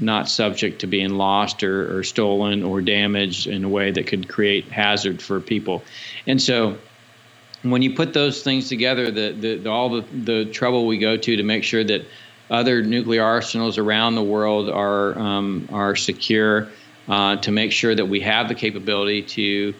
not 0.00 0.28
subject 0.28 0.80
to 0.80 0.86
being 0.86 1.10
lost 1.10 1.64
or, 1.64 1.98
or, 1.98 2.04
stolen 2.04 2.62
or 2.62 2.80
damaged 2.80 3.48
in 3.48 3.64
a 3.64 3.68
way 3.68 3.90
that 3.90 4.06
could 4.06 4.28
create 4.28 4.64
hazard 4.70 5.20
for 5.20 5.40
people. 5.40 5.82
And 6.28 6.40
so, 6.40 6.78
when 7.62 7.82
you 7.82 7.94
put 7.96 8.12
those 8.12 8.44
things 8.44 8.68
together, 8.68 9.10
the, 9.10 9.32
the, 9.32 9.56
the 9.56 9.70
all 9.70 9.88
the, 9.88 10.02
the 10.12 10.44
trouble 10.52 10.86
we 10.86 10.98
go 10.98 11.16
to 11.16 11.36
to 11.36 11.42
make 11.42 11.64
sure 11.64 11.82
that 11.82 12.06
other 12.50 12.82
nuclear 12.82 13.24
arsenals 13.24 13.76
around 13.76 14.14
the 14.14 14.22
world 14.22 14.70
are 14.70 15.18
um, 15.18 15.68
are 15.72 15.96
secure, 15.96 16.68
uh, 17.08 17.36
to 17.36 17.50
make 17.50 17.72
sure 17.72 17.94
that 17.94 18.06
we 18.06 18.20
have 18.20 18.48
the 18.48 18.54
capability 18.54 19.22
to 19.22 19.74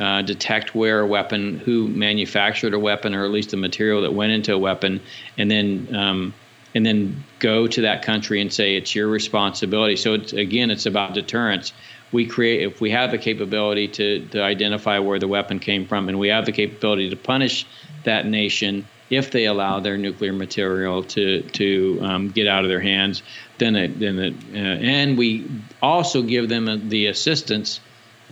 uh, 0.00 0.22
detect 0.22 0.74
where 0.74 1.00
a 1.00 1.06
weapon, 1.06 1.58
who 1.58 1.88
manufactured 1.88 2.74
a 2.74 2.78
weapon, 2.78 3.14
or 3.14 3.24
at 3.24 3.30
least 3.30 3.50
the 3.50 3.56
material 3.56 4.02
that 4.02 4.12
went 4.12 4.32
into 4.32 4.54
a 4.54 4.58
weapon, 4.58 5.00
and 5.36 5.50
then 5.50 5.94
um, 5.94 6.34
and 6.74 6.86
then 6.86 7.22
go 7.38 7.66
to 7.66 7.82
that 7.82 8.02
country 8.02 8.40
and 8.40 8.52
say 8.52 8.76
it's 8.76 8.94
your 8.94 9.08
responsibility. 9.08 9.96
So 9.96 10.14
it's, 10.14 10.32
again, 10.32 10.70
it's 10.70 10.86
about 10.86 11.12
deterrence. 11.12 11.74
We 12.12 12.26
create 12.26 12.62
if 12.62 12.80
we 12.80 12.90
have 12.90 13.10
the 13.10 13.18
capability 13.18 13.88
to 13.88 14.26
to 14.28 14.42
identify 14.42 14.98
where 14.98 15.18
the 15.18 15.28
weapon 15.28 15.58
came 15.58 15.86
from, 15.86 16.08
and 16.08 16.18
we 16.18 16.28
have 16.28 16.46
the 16.46 16.52
capability 16.52 17.10
to 17.10 17.16
punish 17.16 17.66
that 18.04 18.26
nation 18.26 18.86
if 19.10 19.30
they 19.30 19.44
allow 19.44 19.78
their 19.78 19.98
nuclear 19.98 20.32
material 20.32 21.02
to 21.02 21.42
to 21.42 21.98
um, 22.02 22.28
get 22.30 22.46
out 22.46 22.64
of 22.64 22.70
their 22.70 22.80
hands. 22.80 23.22
Then 23.58 23.76
it, 23.76 24.00
then 24.00 24.18
it, 24.18 24.34
uh, 24.54 24.56
and 24.56 25.18
we 25.18 25.50
also 25.82 26.22
give 26.22 26.48
them 26.48 26.88
the 26.88 27.06
assistance 27.06 27.80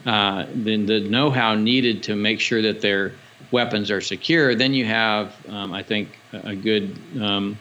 uh, 0.06 0.46
the, 0.54 0.84
the 0.84 1.00
know-how 1.00 1.54
needed 1.54 2.02
to 2.04 2.16
make 2.16 2.40
sure 2.40 2.62
that 2.62 2.80
their 2.80 3.12
weapons 3.50 3.90
are 3.90 4.00
secure, 4.00 4.54
then 4.54 4.74
you 4.74 4.84
have, 4.84 5.34
um, 5.48 5.72
I 5.72 5.82
think, 5.82 6.18
a 6.32 6.54
good 6.54 6.96
um, 7.20 7.58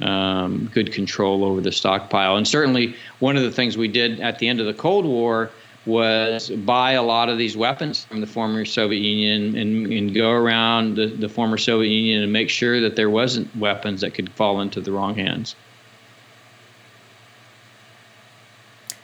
um, 0.00 0.70
good 0.72 0.92
control 0.92 1.44
over 1.44 1.60
the 1.60 1.72
stockpile. 1.72 2.36
And 2.36 2.46
certainly, 2.46 2.94
one 3.18 3.36
of 3.36 3.42
the 3.42 3.50
things 3.50 3.76
we 3.76 3.88
did 3.88 4.20
at 4.20 4.38
the 4.38 4.48
end 4.48 4.60
of 4.60 4.66
the 4.66 4.74
Cold 4.74 5.04
War 5.04 5.50
was 5.86 6.50
buy 6.50 6.92
a 6.92 7.02
lot 7.02 7.28
of 7.28 7.38
these 7.38 7.56
weapons 7.56 8.04
from 8.04 8.20
the 8.20 8.26
former 8.26 8.64
Soviet 8.64 9.00
Union 9.00 9.56
and, 9.56 9.92
and 9.92 10.14
go 10.14 10.30
around 10.30 10.96
the, 10.96 11.06
the 11.06 11.28
former 11.28 11.56
Soviet 11.56 11.90
Union 11.90 12.22
and 12.22 12.32
make 12.32 12.50
sure 12.50 12.80
that 12.80 12.94
there 12.94 13.08
wasn't 13.10 13.54
weapons 13.56 14.02
that 14.02 14.12
could 14.12 14.30
fall 14.30 14.60
into 14.60 14.80
the 14.80 14.92
wrong 14.92 15.14
hands. 15.14 15.56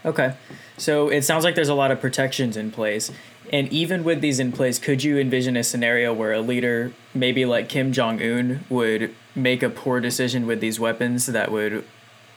Okay. 0.04 0.34
So 0.76 1.08
it 1.08 1.22
sounds 1.22 1.44
like 1.44 1.54
there's 1.54 1.68
a 1.68 1.74
lot 1.74 1.90
of 1.90 2.00
protections 2.00 2.56
in 2.56 2.70
place. 2.70 3.10
And 3.52 3.72
even 3.72 4.04
with 4.04 4.20
these 4.20 4.40
in 4.40 4.52
place, 4.52 4.78
could 4.78 5.04
you 5.04 5.18
envision 5.18 5.56
a 5.56 5.64
scenario 5.64 6.12
where 6.12 6.32
a 6.32 6.40
leader, 6.40 6.92
maybe 7.14 7.44
like 7.44 7.68
Kim 7.68 7.92
Jong 7.92 8.20
un, 8.20 8.64
would 8.68 9.14
make 9.34 9.62
a 9.62 9.70
poor 9.70 10.00
decision 10.00 10.46
with 10.46 10.60
these 10.60 10.80
weapons 10.80 11.26
that 11.26 11.50
would 11.52 11.84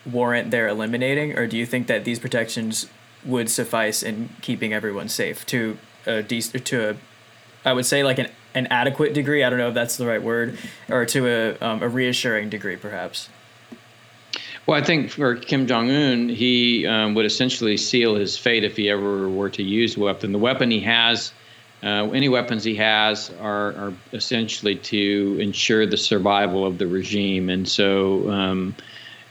warrant 0.06 0.52
their 0.52 0.68
eliminating? 0.68 1.38
Or 1.38 1.48
do 1.48 1.58
you 1.58 1.66
think 1.66 1.88
that 1.88 2.06
these 2.06 2.20
protections 2.20 2.88
would 3.26 3.50
suffice 3.50 4.04
in 4.04 4.30
keeping 4.42 4.74
everyone 4.74 5.10
safe 5.10 5.46
to 5.48 5.78
a 6.06 6.24
to 6.24 6.90
a 6.90 6.96
I 7.66 7.74
would 7.74 7.86
say 7.86 8.04
like 8.04 8.20
an 8.20 8.30
an 8.54 8.68
adequate 8.68 9.14
degree. 9.14 9.44
I 9.44 9.50
don't 9.50 9.60
know 9.60 9.68
if 9.68 9.74
that's 9.74 9.98
the 9.98 10.08
right 10.08 10.22
word, 10.22 10.58
or 10.90 11.06
to 11.06 11.28
a 11.28 11.58
um, 11.60 11.84
a 11.84 11.90
reassuring 11.90 12.50
degree, 12.50 12.76
perhaps. 12.76 13.30
Well, 14.68 14.78
I 14.78 14.84
think 14.84 15.12
for 15.12 15.36
Kim 15.36 15.66
Jong 15.66 15.90
Un, 15.90 16.28
he 16.28 16.86
um, 16.86 17.16
would 17.16 17.26
essentially 17.26 17.78
seal 17.78 18.16
his 18.16 18.38
fate 18.38 18.66
if 18.66 18.76
he 18.76 18.90
ever 18.90 19.30
were 19.30 19.50
to 19.52 19.64
use 19.64 19.96
a 19.96 20.02
weapon. 20.02 20.34
The 20.34 20.40
weapon 20.40 20.70
he 20.70 20.82
has, 20.82 21.32
uh, 21.84 22.10
any 22.12 22.28
weapons 22.28 22.66
he 22.66 22.76
has, 22.76 23.32
are, 23.40 23.72
are 23.76 23.94
essentially 24.12 24.76
to 24.76 25.38
ensure 25.40 25.86
the 25.86 25.96
survival 25.96 26.66
of 26.66 26.80
the 26.80 26.88
regime. 26.88 27.50
And 27.50 27.66
so 27.66 28.30
um, 28.30 28.76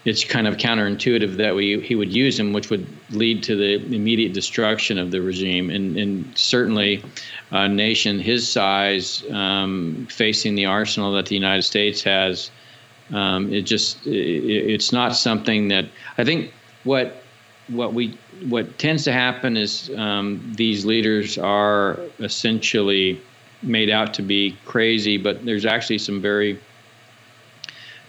it's 0.06 0.24
kind 0.24 0.46
of 0.46 0.56
counterintuitive 0.56 1.36
that 1.36 1.54
we, 1.54 1.82
he 1.82 1.96
would 1.96 2.14
use 2.14 2.38
them, 2.38 2.54
which 2.54 2.70
would 2.70 2.86
lead 3.10 3.42
to 3.42 3.56
the 3.56 3.74
immediate 3.94 4.32
destruction 4.32 4.96
of 4.96 5.10
the 5.10 5.20
regime. 5.20 5.68
And, 5.68 5.98
and 5.98 6.38
certainly, 6.38 7.04
a 7.50 7.68
nation 7.68 8.20
his 8.20 8.50
size 8.50 9.22
um, 9.30 10.06
facing 10.08 10.54
the 10.54 10.64
arsenal 10.64 11.12
that 11.12 11.26
the 11.26 11.34
United 11.34 11.64
States 11.64 12.02
has 12.04 12.50
um, 13.12 13.52
it 13.52 13.62
just 13.62 14.06
it, 14.06 14.10
it's 14.12 14.92
not 14.92 15.16
something 15.16 15.68
that 15.68 15.86
I 16.18 16.24
think 16.24 16.52
what 16.84 17.22
what 17.68 17.94
we 17.94 18.18
what 18.48 18.78
tends 18.78 19.04
to 19.04 19.12
happen 19.12 19.56
is 19.56 19.90
um, 19.96 20.52
these 20.56 20.84
leaders 20.84 21.38
are 21.38 21.98
essentially 22.20 23.20
made 23.62 23.90
out 23.90 24.14
to 24.14 24.22
be 24.22 24.56
crazy, 24.64 25.16
but 25.16 25.44
there's 25.44 25.64
actually 25.64 25.98
some 25.98 26.20
very 26.20 26.58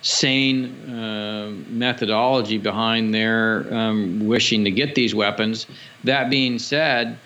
sane 0.01 0.89
uh, 0.89 1.51
methodology 1.69 2.57
behind 2.57 3.13
their 3.13 3.71
um, 3.73 4.25
wishing 4.27 4.63
to 4.63 4.71
get 4.71 4.95
these 4.95 5.15
weapons. 5.15 5.65
That 6.03 6.29
being 6.29 6.59
said, 6.59 7.17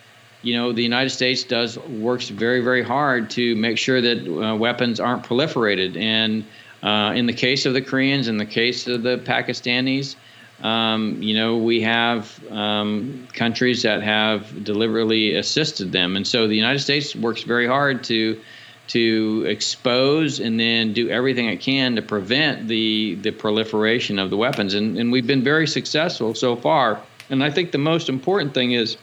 you 0.42 0.56
know 0.56 0.72
the 0.72 0.84
United 0.84 1.10
States 1.10 1.44
does 1.44 1.78
works 1.78 2.30
very 2.30 2.62
very 2.62 2.84
hard 2.84 3.30
to 3.32 3.56
make 3.56 3.78
sure 3.78 4.02
that 4.02 4.28
uh, 4.28 4.56
weapons 4.56 5.00
aren't 5.00 5.24
proliferated 5.24 5.98
and 5.98 6.46
uh, 6.84 7.14
in 7.16 7.26
the 7.26 7.34
case 7.34 7.66
of 7.66 7.74
the 7.74 7.82
Koreans, 7.82 8.28
in 8.28 8.38
the 8.38 8.46
case 8.46 8.88
of 8.88 9.04
the 9.04 9.18
Pakistanis, 9.18 10.16
um, 10.64 11.22
you 11.22 11.34
know, 11.34 11.58
we 11.58 11.82
have 11.82 12.40
um, 12.52 13.28
countries 13.34 13.82
that 13.84 14.04
have 14.04 14.64
deliberately 14.64 15.36
assisted 15.36 15.92
them, 15.92 16.16
and 16.16 16.28
so 16.28 16.48
the 16.48 16.56
United 16.56 16.80
States 16.80 17.16
works 17.16 17.44
very 17.44 17.68
hard 17.68 18.04
to 18.06 18.40
to 18.88 19.46
expose 19.48 20.40
and 20.40 20.60
then 20.60 20.92
do 20.92 21.10
everything 21.10 21.48
it 21.48 21.62
can 21.62 21.96
to 21.96 22.02
prevent 22.02 22.68
the 22.68 23.16
the 23.22 23.32
proliferation 23.32 24.20
of 24.20 24.30
the 24.30 24.38
weapons, 24.38 24.76
and 24.76 24.98
and 25.00 25.12
we've 25.12 25.26
been 25.26 25.44
very 25.44 25.66
successful 25.66 26.36
so 26.36 26.56
far. 26.56 27.02
And 27.32 27.44
I 27.44 27.50
think 27.50 27.72
the 27.72 27.78
most 27.78 28.10
important 28.10 28.54
thing 28.54 28.74
is 28.74 28.98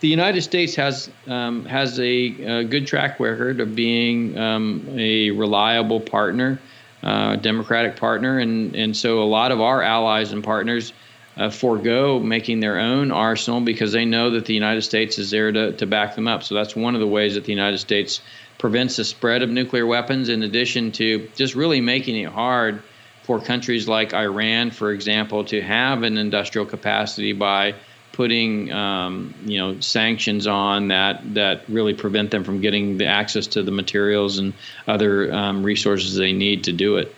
the 0.00 0.08
United 0.08 0.42
States 0.42 0.74
has 0.74 1.10
um, 1.26 1.64
has 1.64 1.98
a, 1.98 2.02
a, 2.04 2.64
good 2.64 2.86
track 2.86 3.18
record 3.20 3.60
of 3.60 3.74
being 3.74 4.36
um, 4.38 4.86
a 4.92 5.30
reliable 5.30 6.00
partner 6.00 6.60
uh, 7.02 7.36
Democratic 7.36 7.96
partner, 7.96 8.38
and 8.38 8.74
and 8.74 8.96
so 8.96 9.22
a 9.22 9.24
lot 9.24 9.52
of 9.52 9.60
our 9.60 9.82
allies 9.82 10.32
and 10.32 10.42
partners 10.42 10.92
uh, 11.36 11.50
forego 11.50 12.18
making 12.18 12.60
their 12.60 12.78
own 12.78 13.12
arsenal 13.12 13.60
because 13.60 13.92
they 13.92 14.04
know 14.04 14.30
that 14.30 14.44
the 14.44 14.54
United 14.54 14.82
States 14.82 15.18
is 15.18 15.30
there 15.30 15.52
to 15.52 15.72
to 15.72 15.86
back 15.86 16.14
them 16.14 16.26
up. 16.26 16.42
So 16.42 16.54
that's 16.54 16.74
one 16.74 16.94
of 16.94 17.00
the 17.00 17.06
ways 17.06 17.34
that 17.34 17.44
the 17.44 17.52
United 17.52 17.78
States 17.78 18.20
prevents 18.58 18.96
the 18.96 19.04
spread 19.04 19.42
of 19.42 19.50
nuclear 19.50 19.86
weapons. 19.86 20.28
In 20.28 20.42
addition 20.42 20.90
to 20.92 21.28
just 21.36 21.54
really 21.54 21.80
making 21.80 22.16
it 22.16 22.30
hard 22.30 22.82
for 23.22 23.40
countries 23.40 23.86
like 23.86 24.14
Iran, 24.14 24.70
for 24.70 24.90
example, 24.90 25.44
to 25.44 25.60
have 25.60 26.02
an 26.02 26.18
industrial 26.18 26.66
capacity 26.66 27.32
by 27.32 27.74
putting 28.18 28.72
um, 28.72 29.32
you 29.44 29.56
know 29.56 29.78
sanctions 29.78 30.48
on 30.48 30.88
that 30.88 31.22
that 31.34 31.62
really 31.68 31.94
prevent 31.94 32.32
them 32.32 32.42
from 32.42 32.60
getting 32.60 32.98
the 32.98 33.06
access 33.06 33.46
to 33.46 33.62
the 33.62 33.70
materials 33.70 34.38
and 34.38 34.52
other 34.88 35.32
um, 35.32 35.62
resources 35.62 36.16
they 36.16 36.32
need 36.32 36.64
to 36.64 36.72
do 36.72 36.96
it. 36.96 37.14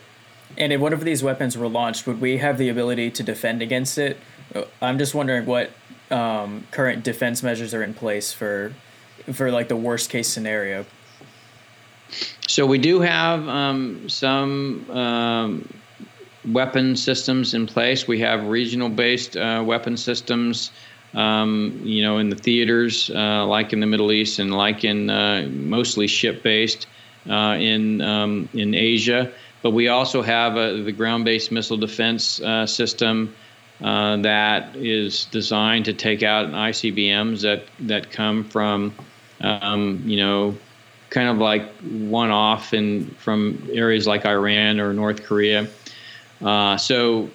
And 0.59 0.71
if 0.71 0.79
one 0.79 0.93
of 0.93 1.03
these 1.03 1.23
weapons 1.23 1.57
were 1.57 1.67
launched, 1.67 2.05
would 2.05 2.21
we 2.21 2.37
have 2.37 2.59
the 2.59 2.69
ability 2.69 3.09
to 3.09 3.23
defend 3.23 3.63
against 3.63 3.97
it? 3.97 4.17
I'm 4.79 4.99
just 4.99 5.15
wondering 5.15 5.47
what 5.47 5.71
um, 6.11 6.67
current 6.69 7.03
defense 7.03 7.41
measures 7.41 7.73
are 7.73 7.81
in 7.81 7.95
place 7.95 8.31
for 8.31 8.71
for 9.33 9.49
like 9.51 9.69
the 9.69 9.75
worst 9.75 10.11
case 10.11 10.27
scenario. 10.27 10.85
So 12.47 12.67
we 12.67 12.77
do 12.77 12.99
have 12.99 13.47
um, 13.47 14.07
some 14.07 14.87
um, 14.91 15.67
weapon 16.45 16.95
systems 16.95 17.55
in 17.55 17.65
place. 17.65 18.07
We 18.07 18.19
have 18.19 18.45
regional 18.45 18.89
based 18.89 19.35
uh, 19.35 19.63
weapon 19.65 19.97
systems 19.97 20.71
um, 21.13 21.79
you 21.83 22.01
know, 22.03 22.17
in 22.17 22.29
the 22.29 22.35
theaters, 22.35 23.09
uh, 23.13 23.45
like 23.45 23.73
in 23.73 23.79
the 23.79 23.87
Middle 23.87 24.11
East 24.11 24.39
and 24.39 24.53
like 24.53 24.83
in 24.83 25.09
uh, 25.09 25.47
mostly 25.51 26.07
ship-based 26.07 26.87
uh, 27.29 27.57
in 27.59 28.01
um, 28.01 28.47
in 28.53 28.73
Asia. 28.73 29.31
But 29.61 29.71
we 29.71 29.89
also 29.89 30.21
have 30.21 30.55
the 30.55 30.91
ground-based 30.91 31.51
missile 31.51 31.77
defense 31.77 32.41
uh, 32.41 32.65
system 32.65 33.35
uh, 33.83 34.17
that 34.17 34.75
is 34.75 35.25
designed 35.25 35.85
to 35.85 35.93
take 35.93 36.23
out 36.23 36.49
ICBMs 36.49 37.41
that 37.41 37.63
that 37.79 38.11
come 38.11 38.43
from, 38.43 38.93
um, 39.41 40.01
you 40.05 40.17
know, 40.17 40.55
kind 41.09 41.29
of 41.29 41.37
like 41.37 41.69
one-off 41.81 42.73
and 42.73 43.15
from 43.17 43.67
areas 43.71 44.07
like 44.07 44.25
Iran 44.25 44.79
or 44.79 44.93
North 44.93 45.23
Korea. 45.23 45.67
Uh, 46.41 46.77
so 46.77 47.29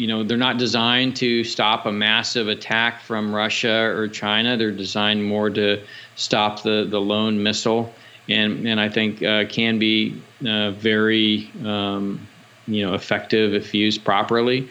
you 0.00 0.06
know 0.06 0.24
they're 0.24 0.38
not 0.38 0.56
designed 0.56 1.14
to 1.16 1.44
stop 1.44 1.84
a 1.84 1.92
massive 1.92 2.48
attack 2.48 3.02
from 3.02 3.34
Russia 3.34 3.82
or 3.94 4.08
China. 4.08 4.56
They're 4.56 4.72
designed 4.72 5.22
more 5.22 5.50
to 5.50 5.82
stop 6.16 6.62
the 6.62 6.86
the 6.88 6.98
lone 6.98 7.42
missile, 7.42 7.92
and 8.26 8.66
and 8.66 8.80
I 8.80 8.88
think 8.88 9.22
uh, 9.22 9.44
can 9.44 9.78
be 9.78 10.20
uh, 10.46 10.70
very 10.70 11.50
um, 11.66 12.26
you 12.66 12.86
know 12.86 12.94
effective 12.94 13.52
if 13.52 13.74
used 13.74 14.02
properly. 14.02 14.70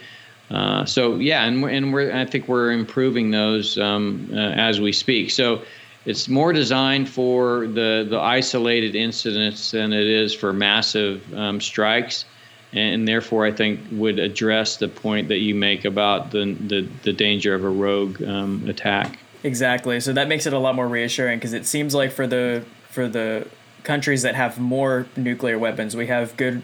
Uh, 0.50 0.84
so 0.86 1.18
yeah, 1.18 1.46
and 1.46 1.62
we're, 1.62 1.70
and 1.70 1.94
we're 1.94 2.12
I 2.12 2.26
think 2.26 2.48
we're 2.48 2.72
improving 2.72 3.30
those 3.30 3.78
um, 3.78 4.32
uh, 4.34 4.38
as 4.38 4.82
we 4.82 4.92
speak. 4.92 5.30
So 5.30 5.62
it's 6.08 6.28
more 6.28 6.54
designed 6.54 7.08
for 7.08 7.68
the 7.68 8.08
the 8.10 8.20
isolated 8.20 8.96
incidents 8.96 9.70
than 9.70 9.94
it 9.94 10.08
is 10.08 10.34
for 10.34 10.54
massive 10.54 11.22
um, 11.36 11.62
strikes 11.62 12.26
and 12.74 13.08
therefore 13.08 13.46
I 13.46 13.52
think 13.52 13.80
would 13.92 14.20
address 14.20 14.78
the 14.78 14.88
point 14.88 15.28
that 15.30 15.40
you 15.40 15.56
make 15.56 15.86
about 15.86 16.32
the 16.32 16.54
the, 16.54 16.88
the 17.04 17.14
danger 17.14 17.56
of 17.56 17.64
a 17.64 17.70
rogue 17.70 18.22
um, 18.24 18.68
attack. 18.68 19.20
Exactly. 19.44 20.00
So 20.00 20.14
that 20.14 20.28
makes 20.28 20.46
it 20.46 20.54
a 20.54 20.60
lot 20.60 20.76
more 20.76 20.88
reassuring 20.88 21.40
because 21.40 21.54
it 21.54 21.66
seems 21.66 21.96
like 21.96 22.12
for 22.12 22.28
the 22.28 22.66
for 22.90 23.08
the 23.08 23.48
countries 23.84 24.22
that 24.24 24.36
have 24.36 24.60
more 24.60 25.08
nuclear 25.16 25.58
weapons, 25.58 25.96
we 25.96 26.08
have 26.08 26.36
good 26.38 26.62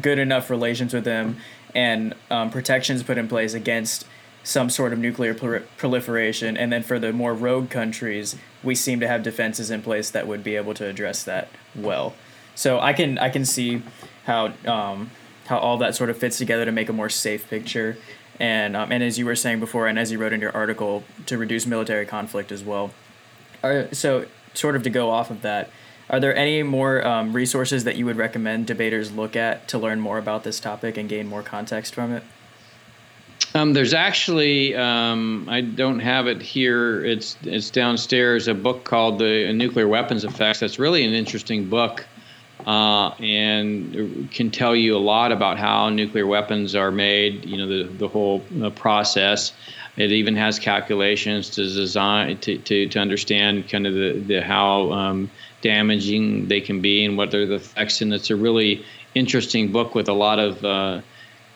good 0.00 0.18
enough 0.18 0.50
relations 0.50 0.92
with 0.92 1.04
them 1.04 1.36
and 1.74 2.14
um, 2.30 2.50
protections 2.50 3.02
put 3.02 3.18
in 3.18 3.28
place 3.28 3.54
against 3.54 4.06
some 4.42 4.70
sort 4.70 4.92
of 4.92 4.98
nuclear 4.98 5.34
proliferation. 5.76 6.56
And 6.56 6.72
then 6.72 6.82
for 6.82 6.98
the 6.98 7.12
more 7.12 7.34
rogue 7.34 7.70
countries, 7.70 8.36
we 8.62 8.74
seem 8.74 8.98
to 9.00 9.06
have 9.06 9.22
defenses 9.22 9.70
in 9.70 9.82
place 9.82 10.10
that 10.10 10.26
would 10.26 10.42
be 10.42 10.56
able 10.56 10.74
to 10.74 10.86
address 10.86 11.22
that 11.24 11.48
well. 11.74 12.14
So 12.54 12.80
I 12.80 12.92
can 12.92 13.18
I 13.18 13.28
can 13.28 13.44
see 13.44 13.82
how 14.24 14.52
um, 14.66 15.10
how 15.50 15.58
all 15.58 15.76
that 15.78 15.94
sort 15.96 16.08
of 16.08 16.16
fits 16.16 16.38
together 16.38 16.64
to 16.64 16.72
make 16.72 16.88
a 16.88 16.92
more 16.92 17.08
safe 17.10 17.50
picture. 17.50 17.98
And, 18.38 18.74
um, 18.74 18.90
and 18.90 19.02
as 19.02 19.18
you 19.18 19.26
were 19.26 19.36
saying 19.36 19.60
before, 19.60 19.86
and 19.88 19.98
as 19.98 20.10
you 20.10 20.18
wrote 20.18 20.32
in 20.32 20.40
your 20.40 20.56
article, 20.56 21.02
to 21.26 21.36
reduce 21.36 21.66
military 21.66 22.06
conflict 22.06 22.50
as 22.52 22.64
well. 22.64 22.92
Are, 23.62 23.92
so, 23.92 24.26
sort 24.54 24.76
of 24.76 24.84
to 24.84 24.90
go 24.90 25.10
off 25.10 25.30
of 25.30 25.42
that, 25.42 25.68
are 26.08 26.20
there 26.20 26.34
any 26.34 26.62
more 26.62 27.06
um, 27.06 27.32
resources 27.32 27.84
that 27.84 27.96
you 27.96 28.06
would 28.06 28.16
recommend 28.16 28.66
debaters 28.66 29.12
look 29.12 29.36
at 29.36 29.68
to 29.68 29.78
learn 29.78 30.00
more 30.00 30.18
about 30.18 30.44
this 30.44 30.58
topic 30.58 30.96
and 30.96 31.08
gain 31.08 31.26
more 31.26 31.42
context 31.42 31.94
from 31.94 32.12
it? 32.12 32.22
Um, 33.54 33.72
there's 33.72 33.94
actually 33.94 34.76
um, 34.76 35.48
I 35.50 35.60
don't 35.60 35.98
have 35.98 36.28
it 36.28 36.40
here. 36.40 37.04
It's 37.04 37.36
it's 37.42 37.70
downstairs. 37.70 38.46
A 38.46 38.54
book 38.54 38.84
called 38.84 39.18
"The 39.18 39.52
Nuclear 39.52 39.88
Weapons 39.88 40.24
Effects." 40.24 40.60
That's 40.60 40.78
really 40.78 41.04
an 41.04 41.12
interesting 41.12 41.68
book 41.68 42.06
uh, 42.66 43.10
and 43.20 44.30
can 44.30 44.50
tell 44.50 44.74
you 44.74 44.96
a 44.96 44.98
lot 44.98 45.32
about 45.32 45.58
how 45.58 45.88
nuclear 45.88 46.26
weapons 46.26 46.74
are 46.74 46.90
made. 46.90 47.44
You 47.44 47.56
know, 47.58 47.66
the 47.66 47.84
the 47.84 48.08
whole 48.08 48.40
process. 48.76 49.52
It 49.96 50.12
even 50.12 50.36
has 50.36 50.58
calculations 50.58 51.50
to 51.50 51.62
design 51.64 52.38
to, 52.38 52.56
to, 52.58 52.88
to 52.88 52.98
understand 52.98 53.68
kind 53.68 53.86
of 53.86 53.94
the, 53.94 54.12
the 54.26 54.40
how 54.40 54.92
um, 54.92 55.30
damaging 55.62 56.48
they 56.48 56.60
can 56.60 56.80
be 56.80 57.04
and 57.04 57.18
what 57.18 57.34
are 57.34 57.44
the 57.44 57.56
effects. 57.56 58.00
And 58.00 58.14
it's 58.14 58.30
a 58.30 58.36
really 58.36 58.84
interesting 59.14 59.72
book 59.72 59.94
with 59.94 60.08
a 60.08 60.12
lot 60.12 60.38
of 60.38 60.64
uh, 60.64 61.00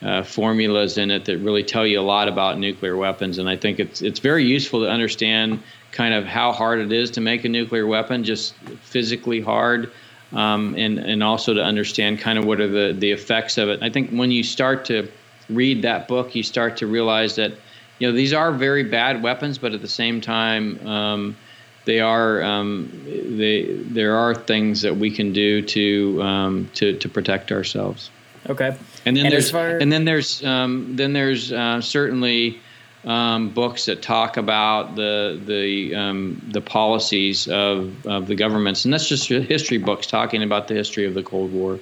uh, 0.01 0.23
formulas 0.23 0.97
in 0.97 1.09
it 1.11 1.25
that 1.25 1.37
really 1.39 1.63
tell 1.63 1.87
you 1.87 1.99
a 1.99 2.03
lot 2.03 2.27
about 2.27 2.59
nuclear 2.59 2.95
weapons. 2.95 3.37
And 3.37 3.49
I 3.49 3.55
think 3.55 3.79
it's 3.79 4.01
it's 4.01 4.19
very 4.19 4.43
useful 4.43 4.81
to 4.81 4.89
understand 4.89 5.63
kind 5.91 6.13
of 6.13 6.25
how 6.25 6.51
hard 6.51 6.79
it 6.79 6.91
is 6.91 7.11
to 7.11 7.21
make 7.21 7.45
a 7.45 7.49
nuclear 7.49 7.87
weapon, 7.87 8.23
just 8.23 8.53
physically 8.81 9.41
hard 9.41 9.91
um, 10.33 10.75
and 10.77 10.99
and 10.99 11.23
also 11.23 11.53
to 11.53 11.61
understand 11.63 12.19
kind 12.19 12.37
of 12.37 12.45
what 12.45 12.59
are 12.59 12.67
the 12.67 12.93
the 12.97 13.11
effects 13.11 13.57
of 13.57 13.69
it. 13.69 13.81
I 13.81 13.89
think 13.89 14.11
when 14.11 14.31
you 14.31 14.43
start 14.43 14.85
to 14.85 15.09
read 15.49 15.81
that 15.83 16.07
book, 16.07 16.35
you 16.35 16.43
start 16.43 16.77
to 16.77 16.87
realize 16.87 17.35
that 17.35 17.53
you 17.99 18.07
know 18.07 18.13
these 18.13 18.33
are 18.33 18.51
very 18.51 18.83
bad 18.83 19.23
weapons, 19.23 19.57
but 19.57 19.73
at 19.73 19.81
the 19.81 19.87
same 19.87 20.21
time, 20.21 20.85
um, 20.87 21.37
they 21.85 21.99
are 21.99 22.43
um, 22.43 22.89
they 23.05 23.63
there 23.65 24.15
are 24.15 24.35
things 24.35 24.81
that 24.81 24.97
we 24.97 25.11
can 25.11 25.33
do 25.33 25.61
to 25.61 26.21
um, 26.21 26.69
to 26.75 26.97
to 26.97 27.09
protect 27.09 27.51
ourselves. 27.51 28.09
Okay. 28.49 28.77
And 29.05 29.17
then 29.17 29.25
And 29.25 29.33
there's 29.33 29.51
far- 29.51 29.77
and 29.77 29.91
then 29.91 30.05
there's 30.05 30.43
um, 30.43 30.95
then 30.95 31.13
there's 31.13 31.51
uh, 31.51 31.81
certainly 31.81 32.59
um, 33.05 33.49
books 33.49 33.85
that 33.85 34.01
talk 34.01 34.37
about 34.37 34.95
the 34.95 35.39
the 35.45 35.95
um, 35.95 36.41
the 36.51 36.61
policies 36.61 37.47
of, 37.47 38.05
of 38.05 38.27
the 38.27 38.35
governments, 38.35 38.85
and 38.85 38.93
that's 38.93 39.07
just 39.07 39.27
history 39.27 39.77
books 39.77 40.07
talking 40.07 40.43
about 40.43 40.67
the 40.67 40.73
history 40.73 41.05
of 41.05 41.13
the 41.13 41.23
Cold 41.23 41.53
War. 41.53 41.79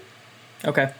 Okay. 0.65 0.91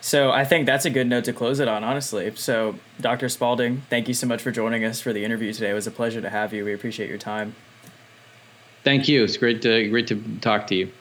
So 0.00 0.30
I 0.30 0.44
think 0.44 0.66
that's 0.66 0.84
a 0.84 0.90
good 0.90 1.06
note 1.06 1.24
to 1.24 1.32
close 1.32 1.60
it 1.60 1.68
on, 1.68 1.82
honestly. 1.82 2.30
So, 2.36 2.74
Dr. 3.00 3.30
Spalding, 3.30 3.82
thank 3.88 4.06
you 4.06 4.12
so 4.12 4.26
much 4.26 4.42
for 4.42 4.50
joining 4.50 4.84
us 4.84 5.00
for 5.00 5.14
the 5.14 5.24
interview 5.24 5.50
today. 5.50 5.70
It 5.70 5.74
was 5.74 5.86
a 5.86 5.90
pleasure 5.90 6.20
to 6.20 6.28
have 6.28 6.52
you. 6.52 6.62
We 6.62 6.74
appreciate 6.74 7.08
your 7.08 7.16
time. 7.16 7.54
Thank 8.82 9.08
you. 9.08 9.24
It's 9.24 9.38
great 9.38 9.62
to 9.62 9.88
great 9.88 10.06
to 10.08 10.22
talk 10.40 10.66
to 10.68 10.74
you. 10.74 10.92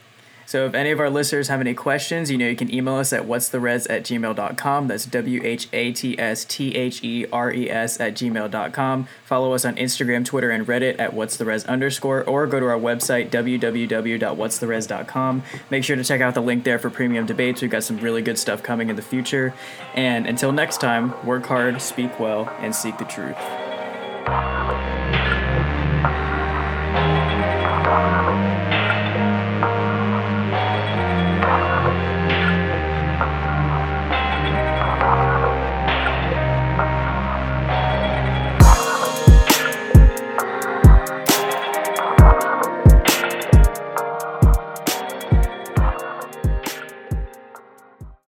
So 0.46 0.66
if 0.66 0.74
any 0.74 0.92
of 0.92 1.00
our 1.00 1.10
listeners 1.10 1.48
have 1.48 1.62
any 1.62 1.74
questions, 1.74 2.30
you 2.30 2.38
know, 2.38 2.48
you 2.48 2.56
can 2.56 2.74
email 2.74 2.96
us 2.96 3.14
at 3.14 3.26
what's 3.26 3.50
the 3.50 3.60
res 3.60 3.88
at 3.88 4.04
gmail.com. 4.04 4.88
That's 4.88 5.06
W 5.06 5.42
H 5.44 5.68
A 5.74 5.92
T 5.92 6.18
S 6.20 6.46
T 6.46 6.76
H 6.76 7.04
E 7.04 7.26
R 7.32 7.52
E 7.52 7.70
S 7.70 8.00
at 8.00 8.14
gmail.com. 8.14 9.08
Follow 9.26 9.54
us 9.54 9.66
on 9.66 9.76
Instagram, 9.76 10.26
Twitter, 10.26 10.52
and 10.52 10.68
Reddit 10.68 11.00
at 11.00 11.14
what's 11.14 11.38
the 11.38 11.46
res 11.46 11.66
underscore, 11.66 12.24
or 12.24 12.48
go 12.48 12.60
to 12.60 12.66
our 12.66 12.80
website, 12.80 13.30
www.what'stheres.com. 13.30 15.44
Make 15.70 15.84
sure 15.84 15.96
to 15.96 16.04
check 16.04 16.22
out 16.22 16.34
the 16.34 16.42
link 16.42 16.64
there 16.64 16.80
for 16.80 16.90
premium 16.90 17.26
debates. 17.26 17.62
We've 17.62 17.72
got 17.72 17.84
some 17.84 17.98
really 17.98 18.22
good 18.22 18.38
stuff 18.38 18.64
coming 18.64 18.90
in 18.90 18.96
the 18.96 19.02
future. 19.02 19.54
And 19.94 20.28
until 20.28 20.52
next 20.52 20.82
time, 20.82 21.14
work 21.26 21.46
hard, 21.46 21.82
speak 21.82 22.20
well, 22.20 22.50
and 22.60 22.76
seek 22.76 22.98
the 22.98 23.06
truth. 23.06 23.38